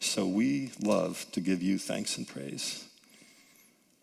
So 0.00 0.26
we 0.26 0.72
love 0.82 1.24
to 1.32 1.40
give 1.40 1.62
you 1.62 1.78
thanks 1.78 2.18
and 2.18 2.28
praise. 2.28 2.84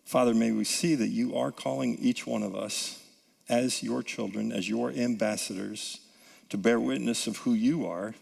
Father, 0.04 0.34
may 0.34 0.50
we 0.50 0.64
see 0.64 0.96
that 0.96 1.08
you 1.08 1.36
are 1.36 1.52
calling 1.52 1.96
each 1.98 2.26
one 2.26 2.42
of 2.42 2.56
us 2.56 3.00
as 3.48 3.80
your 3.80 4.02
children, 4.02 4.50
as 4.50 4.68
your 4.68 4.90
ambassadors, 4.90 6.00
to 6.48 6.58
bear 6.58 6.80
witness 6.80 7.28
of 7.28 7.38
who 7.38 7.52
you 7.54 7.86
are 7.86 8.14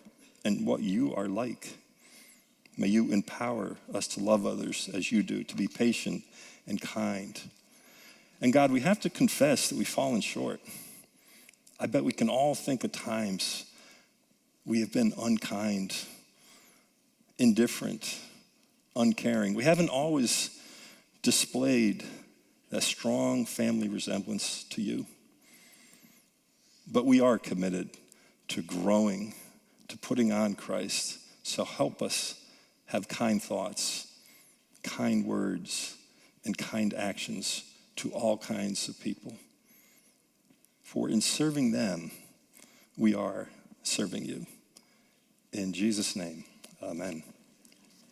and 0.45 0.67
what 0.67 0.81
you 0.81 1.15
are 1.15 1.29
like. 1.29 1.79
May 2.77 2.89
you 2.89 3.13
empower 3.13 3.77
us 3.95 4.07
to 4.09 4.21
love 4.21 4.45
others 4.45 4.91
as 4.93 5.11
you 5.11 5.23
do, 5.23 5.43
to 5.45 5.57
be 5.57 5.69
patient 5.69 6.23
and 6.67 6.79
kind. 6.81 7.41
And 8.43 8.53
God, 8.53 8.73
we 8.73 8.81
have 8.81 8.99
to 9.01 9.09
confess 9.09 9.69
that 9.69 9.79
we've 9.79 9.89
fallen 9.89 10.21
short. 10.21 10.61
I 11.79 11.87
bet 11.87 12.03
we 12.03 12.13
can 12.13 12.29
all 12.29 12.57
think 12.57 12.83
of 12.83 12.91
times 12.91 13.67
we 14.67 14.81
have 14.81 14.93
been 14.93 15.15
unkind, 15.17 15.95
indifferent, 17.39 18.19
uncaring. 18.97 19.55
We 19.55 19.63
haven't 19.63 19.91
always 19.91 20.59
displayed 21.23 22.05
that 22.71 22.83
strong 22.83 23.47
family 23.47 23.89
resemblance 23.89 24.65
to 24.71 24.83
you. 24.83 25.07
But 26.91 27.07
we 27.07 27.21
are 27.21 27.39
committed 27.39 27.91
to 28.49 28.63
growing, 28.63 29.35
to 29.87 29.97
putting 29.97 30.33
on 30.33 30.57
Christ. 30.57 31.21
So 31.45 31.65
help 31.65 32.03
us 32.03 32.41
have 32.87 33.07
kind 33.07 33.41
thoughts, 33.41 34.09
kind 34.83 35.25
words, 35.27 35.97
and 36.45 36.59
kind 36.59 36.93
actions 36.93 37.63
to 37.97 38.11
all 38.11 38.39
kinds 38.39 38.89
of 38.89 38.99
people. 39.01 39.35
For 40.83 41.09
in 41.09 41.21
serving 41.21 41.73
them, 41.73 42.11
we 42.97 43.15
are 43.15 43.49
serving 43.83 44.25
you. 44.25 44.47
In 45.53 45.73
Jesus' 45.73 46.17
name, 46.17 46.45
amen. 46.83 47.23